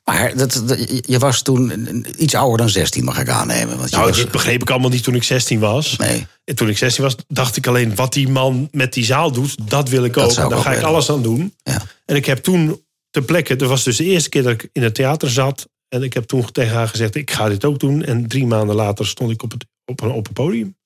Maar 0.05 0.37
dat, 0.37 0.63
dat- 0.67 1.03
je 1.07 1.19
was 1.19 1.43
toen 1.43 2.07
iets 2.19 2.35
ouder 2.35 2.59
dan 2.59 2.69
16, 2.69 3.05
mag 3.05 3.19
ik 3.21 3.29
aannemen. 3.29 3.77
Want 3.77 3.91
je 3.91 3.97
Nou, 3.97 4.09
was, 4.09 4.17
dit 4.19 4.31
begreep 4.31 4.63
ik 4.63 4.71
allemaal 4.71 4.91
niet 4.91 5.03
toen 5.03 5.15
ik 5.15 5.23
16 5.23 5.59
was. 5.59 5.97
Nee. 5.97 6.27
En 6.45 6.55
toen 6.55 6.69
ik 6.69 6.79
16 6.79 7.05
was, 7.05 7.17
dacht 7.29 7.57
ik 7.57 7.67
alleen... 7.67 7.95
wat 7.95 8.13
die 8.13 8.29
man 8.29 8.69
met 8.71 8.93
die 8.93 9.05
zaal 9.05 9.33
doet, 9.33 9.55
dat 9.71 9.89
wil 9.89 10.05
ik 10.05 10.13
Dat 10.15 10.31
ook. 10.31 10.37
En 10.37 10.45
ik 10.45 10.51
daar 10.51 10.61
ga 10.61 10.73
ik 10.73 10.83
alles 10.83 11.11
aan 11.11 11.23
doen. 11.23 11.55
Ja. 11.63 11.83
En 12.05 12.17
ik 12.17 12.27
heb 12.27 12.39
toen 12.39 12.85
ter 13.11 13.23
plekke... 13.23 13.57
dat 13.57 13.69
was 13.69 13.83
dus 13.85 13.97
de 13.97 14.05
eerste 14.05 14.29
keer 14.29 14.43
dat 14.43 14.53
ik 14.53 14.69
in 14.73 14.83
het 14.83 14.95
theater 14.95 15.31
zat... 15.31 15.69
en 15.89 16.03
ik 16.03 16.13
heb 16.13 16.25
toen 16.25 16.53
tegen 16.53 16.75
haar 16.75 16.89
gezegd, 16.89 17.15
ik 17.15 17.31
ga 17.31 17.49
dit 17.49 17.65
ook 17.65 17.79
doen. 17.79 18.05
En 18.05 18.29
drie 18.29 18.47
maanden 18.47 18.77
later 18.77 19.07
stond 19.07 19.31
ik 19.31 19.43
op, 19.43 19.51
het, 19.51 19.67
op 19.85 20.01
een 20.01 20.13
open 20.13 20.33
podium. 20.33 20.77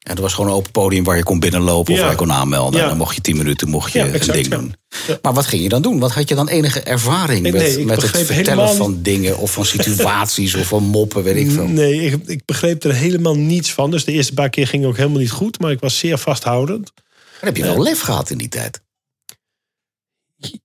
En 0.00 0.16
er 0.16 0.22
was 0.22 0.34
gewoon 0.34 0.50
een 0.50 0.56
open 0.56 0.70
podium 0.70 1.04
waar 1.04 1.16
je 1.16 1.22
kon 1.22 1.38
binnenlopen 1.40 1.94
of 1.94 2.00
waar 2.00 2.10
je 2.10 2.16
kon 2.16 2.32
aanmelden. 2.32 2.80
En 2.80 2.88
dan 2.88 2.96
mocht 2.96 3.14
je 3.14 3.20
10 3.20 3.36
minuten 3.36 3.68
mocht 3.68 3.92
je 3.92 4.00
een 4.00 4.32
ding 4.32 4.48
doen. 4.48 4.74
Maar 5.22 5.32
wat 5.34 5.46
ging 5.46 5.62
je 5.62 5.68
dan 5.68 5.82
doen? 5.82 5.98
Wat 5.98 6.12
had 6.12 6.28
je 6.28 6.34
dan 6.34 6.48
enige 6.48 6.80
ervaring 6.80 7.42
Nee, 7.42 7.52
met, 7.52 7.60
nee, 7.62 7.84
met 7.84 8.02
het 8.02 8.10
vertellen 8.26 8.74
van 8.76 9.02
dingen 9.02 9.38
of 9.38 9.52
van 9.52 9.64
situaties 9.64 10.54
of 10.54 10.66
van 10.66 10.82
moppen, 10.82 11.22
weet 11.22 11.36
ik 11.36 11.50
veel? 11.50 11.66
Nee, 11.68 12.00
ik, 12.00 12.22
ik 12.26 12.42
begreep 12.44 12.84
er 12.84 12.94
helemaal 12.94 13.34
niets 13.36 13.72
van. 13.72 13.90
Dus 13.90 14.04
de 14.04 14.12
eerste 14.12 14.34
paar 14.34 14.50
keer 14.50 14.66
ging 14.66 14.84
ook 14.84 14.96
helemaal 14.96 15.18
niet 15.18 15.30
goed. 15.30 15.60
Maar 15.60 15.70
ik 15.70 15.80
was 15.80 15.98
zeer 15.98 16.18
vasthoudend. 16.18 16.92
Dan 16.94 17.48
heb 17.48 17.56
je 17.56 17.62
wel 17.62 17.82
lef 17.82 18.00
gehad 18.00 18.30
in 18.30 18.38
die 18.38 18.48
tijd. 18.48 18.80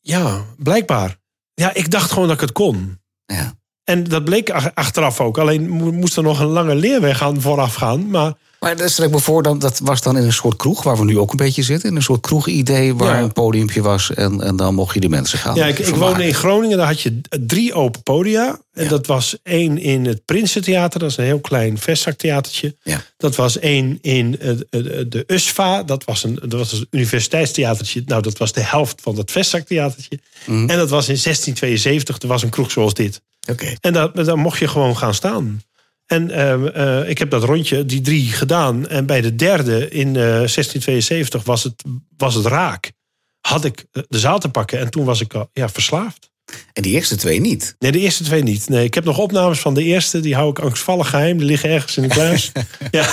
Ja, 0.01 0.45
blijkbaar. 0.57 1.17
Ja, 1.53 1.73
ik 1.73 1.91
dacht 1.91 2.11
gewoon 2.11 2.27
dat 2.27 2.35
ik 2.35 2.41
het 2.41 2.51
kon. 2.51 2.99
Ja. 3.25 3.53
En 3.83 4.03
dat 4.03 4.23
bleek 4.25 4.49
ach- 4.49 4.71
achteraf 4.73 5.21
ook. 5.21 5.37
Alleen 5.37 5.69
mo- 5.69 5.91
moest 5.91 6.17
er 6.17 6.23
nog 6.23 6.39
een 6.39 6.47
lange 6.47 6.75
leerweg 6.75 7.21
aan 7.21 7.41
vooraf 7.41 7.73
gaan. 7.75 8.09
Maar 8.09 8.33
Maar 8.65 8.77
dat 8.77 8.91
stel 8.91 9.05
ik 9.05 9.11
me 9.11 9.19
voor, 9.19 9.43
dan, 9.43 9.59
dat 9.59 9.79
was 9.83 10.01
dan 10.01 10.17
in 10.17 10.23
een 10.23 10.33
soort 10.33 10.55
kroeg 10.55 10.83
waar 10.83 10.97
we 10.97 11.05
nu 11.05 11.17
ook 11.19 11.31
een 11.31 11.37
beetje 11.37 11.63
zitten. 11.63 11.89
In 11.89 11.95
een 11.95 12.01
soort 12.01 12.21
kroegidee 12.21 12.95
waar 12.95 13.15
Ja. 13.17 13.21
een 13.23 13.31
podiumpje 13.33 13.81
was 13.81 14.13
en, 14.13 14.41
en 14.41 14.55
dan 14.55 14.75
mocht 14.75 14.93
je 14.93 14.99
de 14.99 15.09
mensen 15.09 15.39
gaan. 15.39 15.55
ja, 15.55 15.65
ik, 15.65 15.79
ik 15.79 15.95
woonde 15.95 16.27
in 16.27 16.33
Groningen. 16.33 16.77
Daar 16.77 16.87
had 16.87 17.01
je 17.01 17.21
drie 17.29 17.73
open 17.73 18.03
podia. 18.03 18.59
En 18.73 18.83
Ja. 18.83 18.89
dat 18.89 19.05
was 19.05 19.37
één 19.43 19.77
in 19.77 20.05
het 20.05 20.25
Prinsentheater. 20.25 20.99
Dat 20.99 21.09
is 21.09 21.17
een 21.17 21.23
heel 21.23 21.39
klein 21.39 21.77
vestzaktheatertje. 21.77 22.75
Ja. 22.83 23.01
Dat 23.17 23.35
was 23.35 23.59
één 23.59 23.97
in 24.01 24.31
de, 24.69 25.23
USFA. 25.27 25.83
Dat 25.83 26.03
was, 26.03 26.23
een, 26.23 26.35
dat 26.41 26.59
was 26.59 26.71
een 26.71 26.87
universiteitstheatertje. 26.91 28.03
Nou, 28.05 28.21
dat 28.21 28.37
was 28.37 28.51
de 28.53 28.61
helft 28.61 29.01
van 29.01 29.15
dat 29.15 29.31
vestzaktheatertje. 29.31 30.19
Mhm. 30.45 30.69
En 30.69 30.77
dat 30.77 30.89
was 30.89 31.07
in 31.09 31.17
1672. 31.23 32.21
Er 32.21 32.27
was 32.27 32.43
een 32.43 32.49
kroeg 32.49 32.71
zoals 32.71 32.93
dit. 32.93 33.21
Oké. 33.51 33.73
En 33.81 33.93
daar, 33.93 34.23
daar 34.23 34.37
mocht 34.37 34.59
je 34.59 34.67
gewoon 34.67 34.97
gaan 34.97 35.13
staan. 35.13 35.61
En 36.05 36.31
eh, 36.31 36.99
eh, 36.99 37.09
ik 37.09 37.17
heb 37.17 37.29
dat 37.29 37.43
rondje, 37.43 37.85
die 37.85 38.01
drie, 38.01 38.31
gedaan. 38.31 38.87
En 38.87 39.05
bij 39.05 39.21
de 39.21 39.35
derde 39.35 39.89
in 39.89 40.07
eh, 40.07 40.13
1672 40.13 41.43
was 41.43 41.63
het, 41.63 41.83
was 42.17 42.35
het 42.35 42.45
raak. 42.45 42.91
Had 43.39 43.65
ik 43.65 43.85
eh, 43.91 44.03
de 44.07 44.19
zaal 44.19 44.39
te 44.39 44.49
pakken 44.49 44.79
en 44.79 44.89
toen 44.89 45.05
was 45.05 45.21
ik 45.21 45.33
al 45.33 45.49
ja, 45.53 45.69
verslaafd. 45.69 46.31
En 46.73 46.81
die 46.81 46.93
eerste 46.93 47.15
twee 47.15 47.39
niet. 47.41 47.75
Nee, 47.79 47.91
de 47.91 47.99
eerste 47.99 48.23
twee 48.23 48.43
niet. 48.43 48.69
Nee, 48.69 48.83
ik 48.83 48.93
heb 48.93 49.03
nog 49.03 49.17
opnames 49.17 49.59
van 49.59 49.73
de 49.73 49.83
eerste. 49.83 50.19
Die 50.19 50.35
hou 50.35 50.49
ik 50.49 50.59
angstvallig 50.59 51.09
geheim. 51.09 51.37
Die 51.37 51.45
liggen 51.45 51.69
ergens 51.69 51.97
in 51.97 52.03
de 52.03 52.09
kluis. 52.09 52.51
ja. 52.91 53.07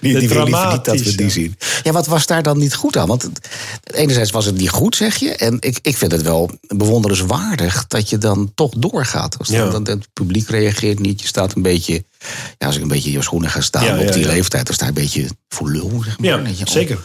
Die, 0.00 0.18
die 0.18 0.28
wil 0.28 0.44
liever 0.44 0.70
niet 0.72 0.84
dat 0.84 1.00
we 1.00 1.14
die 1.14 1.30
zien. 1.30 1.56
Ja, 1.82 1.92
wat 1.92 2.06
was 2.06 2.26
daar 2.26 2.42
dan 2.42 2.58
niet 2.58 2.74
goed 2.74 2.96
aan? 2.96 3.06
Want 3.06 3.30
enerzijds 3.94 4.30
was 4.30 4.44
het 4.44 4.56
niet 4.56 4.70
goed, 4.70 4.96
zeg 4.96 5.16
je. 5.16 5.30
En 5.36 5.56
ik, 5.60 5.78
ik 5.82 5.96
vind 5.96 6.12
het 6.12 6.22
wel 6.22 6.50
bewonderenswaardig 6.66 7.86
dat 7.86 8.10
je 8.10 8.18
dan 8.18 8.52
toch 8.54 8.72
doorgaat. 8.76 9.38
Als 9.38 9.48
dan, 9.48 9.56
Ja. 9.58 9.70
dan 9.70 9.84
het 9.84 10.08
publiek 10.12 10.48
reageert 10.48 10.98
niet. 10.98 11.20
Je 11.20 11.26
staat 11.26 11.54
een 11.56 11.62
beetje, 11.62 12.04
ja, 12.58 12.66
als 12.66 12.76
ik 12.76 12.82
een 12.82 12.88
beetje 12.88 13.10
in 13.10 13.16
je 13.16 13.22
schoenen 13.22 13.50
ga 13.50 13.60
staan 13.60 13.84
Ja, 13.84 13.98
op 13.98 14.12
die 14.12 14.26
leeftijd, 14.26 14.66
dan 14.66 14.74
sta 14.74 14.84
je 14.84 14.90
een 14.90 15.02
beetje 15.02 15.26
voor 15.48 15.70
lul, 15.70 16.02
zeg 16.04 16.18
maar. 16.18 16.28
Ja, 16.28 16.36
oh, 16.38 16.66
zeker. 16.66 16.98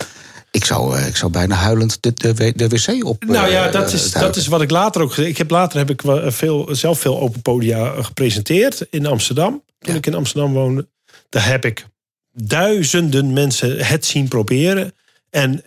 Ik 0.55 0.65
zou, 0.65 0.97
eh, 0.97 1.07
ik 1.07 1.15
zou 1.15 1.31
bijna 1.31 1.55
huilend 1.55 1.97
de, 2.01 2.13
de, 2.55 2.67
wc 2.67 3.05
op. 3.05 3.23
Nou 3.25 3.51
ja, 3.51 3.65
eh, 3.65 3.71
dat 3.71 3.93
is, 3.93 4.01
duiken. 4.01 4.21
dat 4.21 4.35
is 4.35 4.47
wat 4.47 4.61
ik 4.61 4.71
later 4.71 5.01
ook 5.01 5.17
Ik 5.17 5.37
heb 5.37 5.49
later 5.49 5.77
heb 5.77 5.89
ik 5.89 6.01
veel, 6.25 6.67
zelf 6.71 6.99
veel 6.99 7.19
open 7.19 7.41
podia 7.41 7.93
eh, 7.93 8.03
gepresenteerd 8.05 8.87
in 8.89 9.05
Amsterdam. 9.05 9.63
Toen 9.79 9.91
Ja. 9.93 9.97
ik 9.97 10.05
in 10.05 10.13
Amsterdam 10.13 10.53
woonde. 10.53 10.87
Daar 11.29 11.47
heb 11.47 11.65
ik 11.65 11.85
duizenden 12.31 13.33
mensen 13.33 13.85
het 13.85 14.05
zien 14.05 14.27
proberen. 14.27 14.93
En 15.29 15.63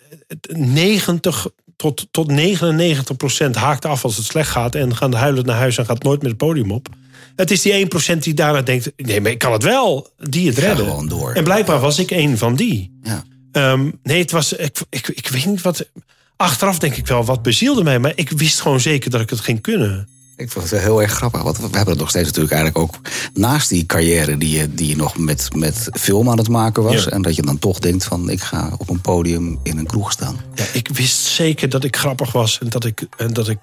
90 0.48 1.46
tot, 1.76 2.06
tot 2.10 2.30
99 2.30 3.16
procent 3.16 3.56
haakt 3.56 3.84
af 3.84 4.04
als 4.04 4.16
het 4.16 4.26
slecht 4.26 4.50
gaat. 4.50 4.74
En 4.74 4.96
gaan 4.96 5.12
huilend 5.12 5.46
naar 5.46 5.56
huis 5.56 5.78
en 5.78 5.84
gaat 5.84 6.02
nooit 6.02 6.20
meer 6.20 6.30
het 6.30 6.38
podium 6.38 6.70
op. 6.72 6.88
Het 7.36 7.50
is 7.50 7.62
die 7.62 7.72
1 7.72 7.88
procent 7.88 8.22
die 8.22 8.34
daarna 8.34 8.62
denkt: 8.62 8.92
nee, 8.96 9.20
maar 9.20 9.30
ik 9.30 9.38
kan 9.38 9.52
het 9.52 9.62
wel. 9.62 10.08
Die 10.18 10.48
het 10.48 10.58
redden. 10.58 10.86
gewoon 10.86 11.08
door. 11.08 11.32
En 11.32 11.44
blijkbaar 11.44 11.80
was 11.80 11.98
ik 11.98 12.10
een 12.10 12.38
van 12.38 12.56
die. 12.56 12.98
Ja. 13.02 13.24
Ehm, 13.58 13.90
nee, 14.02 14.20
het 14.20 14.30
was. 14.30 14.52
Ik, 14.52 14.78
ik, 14.90 15.08
ik 15.08 15.28
weet 15.28 15.46
niet 15.46 15.62
wat. 15.62 15.88
Achteraf 16.36 16.78
denk 16.78 16.96
ik 16.96 17.06
wel 17.06 17.24
wat 17.24 17.42
bezielde 17.42 17.82
mij, 17.82 17.98
maar 17.98 18.12
ik 18.14 18.30
wist 18.30 18.60
gewoon 18.60 18.80
zeker 18.80 19.10
dat 19.10 19.20
ik 19.20 19.30
het 19.30 19.40
ging 19.40 19.60
kunnen. 19.60 20.08
Ik 20.38 20.50
vond 20.50 20.70
het 20.70 20.80
heel 20.80 21.02
erg 21.02 21.12
grappig. 21.12 21.42
Want 21.42 21.56
we 21.56 21.62
hebben 21.62 21.88
het 21.88 21.98
nog 21.98 22.08
steeds 22.08 22.26
natuurlijk 22.26 22.54
eigenlijk 22.54 22.84
ook 22.84 23.00
naast 23.34 23.68
die 23.68 23.86
carrière 23.86 24.38
die 24.38 24.58
je, 24.58 24.74
die 24.74 24.88
je 24.88 24.96
nog 24.96 25.18
met, 25.18 25.48
met 25.54 25.88
film 25.92 26.30
aan 26.30 26.38
het 26.38 26.48
maken 26.48 26.82
was. 26.82 27.04
Ja. 27.04 27.10
En 27.10 27.22
dat 27.22 27.36
je 27.36 27.42
dan 27.42 27.58
toch 27.58 27.78
denkt 27.78 28.04
van 28.04 28.30
ik 28.30 28.40
ga 28.40 28.72
op 28.78 28.88
een 28.88 29.00
podium 29.00 29.58
in 29.62 29.78
een 29.78 29.86
kroeg 29.86 30.12
staan. 30.12 30.36
Ja, 30.54 30.64
ik 30.72 30.88
wist 30.88 31.16
zeker 31.24 31.68
dat 31.68 31.84
ik 31.84 31.96
grappig 31.96 32.32
was 32.32 32.58
en 32.58 32.68
dat 32.68 32.84
ik. 32.84 33.02
En 33.16 33.32
dat 33.32 33.48
ik 33.48 33.58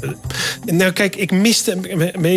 eh, 0.00 0.10
nou, 0.74 0.92
kijk, 0.92 1.16
ik 1.16 1.30
miste. 1.30 1.74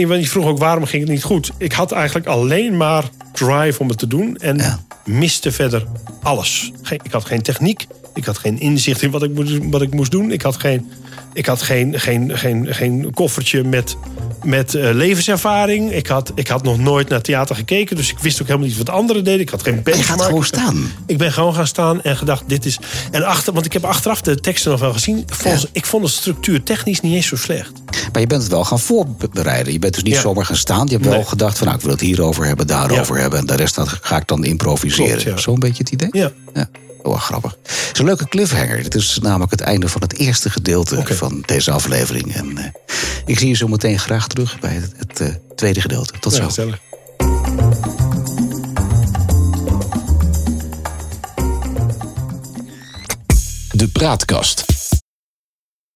Want 0.07 0.21
je 0.21 0.27
vroeg 0.27 0.45
ook 0.45 0.59
waarom 0.59 0.85
ging 0.85 1.03
het 1.03 1.11
niet 1.11 1.23
goed. 1.23 1.51
Ik 1.57 1.71
had 1.71 1.91
eigenlijk 1.91 2.27
alleen 2.27 2.77
maar 2.77 3.09
drive 3.33 3.79
om 3.79 3.87
het 3.89 3.97
te 3.97 4.07
doen 4.07 4.37
en 4.37 4.57
Ja. 4.57 4.79
miste 5.05 5.51
verder 5.51 5.87
alles. 6.21 6.71
Geen, 6.81 6.99
ik 7.03 7.11
had 7.11 7.25
geen 7.25 7.41
techniek. 7.41 7.87
Ik 8.13 8.25
had 8.25 8.37
geen 8.37 8.59
inzicht 8.59 9.01
in 9.01 9.11
wat 9.11 9.23
ik 9.23 9.33
moest, 9.33 9.57
wat 9.61 9.81
ik 9.81 9.93
moest 9.93 10.11
doen. 10.11 10.31
Ik 10.31 10.41
had 10.41 10.57
geen, 10.57 10.91
ik 11.33 11.45
had 11.45 11.61
geen, 11.61 11.99
geen, 11.99 12.37
geen, 12.37 12.67
geen 12.73 13.11
koffertje 13.13 13.63
met, 13.63 13.95
met 14.43 14.75
eh, 14.75 14.89
levenservaring. 14.93 15.91
Ik 15.91 16.07
had, 16.07 16.31
ik 16.35 16.47
had 16.47 16.63
nog 16.63 16.77
nooit 16.77 17.09
naar 17.09 17.21
theater 17.21 17.55
gekeken. 17.55 17.95
Dus 17.95 18.09
ik 18.11 18.19
wist 18.19 18.41
ook 18.41 18.47
helemaal 18.47 18.67
niet 18.67 18.77
wat 18.77 18.89
anderen 18.89 19.23
deden. 19.23 19.39
Ik 19.41 19.49
had 19.49 19.63
geen 19.63 19.75
je 19.75 19.81
benchmark. 19.81 20.07
gaat 20.19 20.21
gewoon 20.21 20.43
staan. 20.45 20.91
Ik 21.05 21.17
ben 21.17 21.31
gewoon 21.31 21.53
gaan 21.53 21.67
staan 21.67 22.01
en 22.01 22.17
gedacht, 22.17 22.43
dit 22.47 22.65
is... 22.65 22.79
En 23.11 23.23
achter, 23.23 23.53
want 23.53 23.65
ik 23.65 23.73
heb 23.73 23.85
achteraf 23.85 24.21
de 24.21 24.39
teksten 24.39 24.71
nog 24.71 24.79
wel 24.79 24.93
gezien. 24.93 25.23
Volgens, 25.27 25.61
Ja. 25.63 25.69
Ik 25.71 25.85
vond 25.85 26.03
de 26.05 26.09
structuur 26.11 26.63
technisch 26.63 27.01
niet 27.01 27.13
eens 27.13 27.27
zo 27.27 27.35
slecht. 27.35 27.71
Maar 28.11 28.21
je 28.21 28.27
bent 28.27 28.41
het 28.41 28.51
wel 28.51 28.63
gaan 28.65 28.79
voorbereiden. 28.79 29.73
Je 29.73 29.79
bent 29.79 29.93
dus 29.93 30.03
niet 30.03 30.13
Ja. 30.13 30.21
zomaar 30.21 30.45
gaan 30.45 30.55
staan. 30.55 30.85
Je 30.87 30.93
hebt 30.93 31.05
wel 31.05 31.23
gedacht 31.23 31.57
van 31.57 31.65
nou, 31.67 31.77
ik 31.79 31.83
wil 31.85 31.93
het 31.93 32.01
hierover 32.01 32.45
hebben, 32.45 32.67
daarover 32.67 33.15
Ja. 33.15 33.21
hebben. 33.21 33.39
En 33.39 33.45
de 33.45 33.55
rest 33.55 33.77
ga 34.01 34.17
ik 34.17 34.27
dan 34.27 34.43
improviseren. 34.45 35.39
Zo'n 35.39 35.59
beetje 35.59 35.83
het 35.83 35.89
idee? 35.91 36.09
Ja. 36.11 36.31
Erg 37.03 37.23
grappig. 37.23 37.57
Het 37.63 37.89
is 37.93 37.99
een 37.99 38.05
leuke 38.05 38.27
cliffhanger. 38.27 38.83
Dit 38.83 38.95
is 38.95 39.19
namelijk 39.21 39.51
het 39.51 39.61
einde 39.61 39.89
van 39.89 40.01
het 40.01 40.17
eerste 40.17 40.49
gedeelte 40.49 41.15
van 41.15 41.43
deze 41.45 41.71
aflevering. 41.71 42.33
En 42.33 42.57
eh, 42.57 42.65
ik 43.25 43.39
zie 43.39 43.47
je 43.47 43.55
zo 43.55 43.67
meteen 43.67 43.99
graag 43.99 44.27
terug 44.27 44.59
bij 44.59 44.73
het, 44.73 44.93
het 44.97 45.19
eh, 45.19 45.27
tweede 45.55 45.81
gedeelte. 45.81 46.19
Tot 46.19 46.33
zo. 46.33 46.71
De 53.71 53.87
Praatkast. 53.87 54.70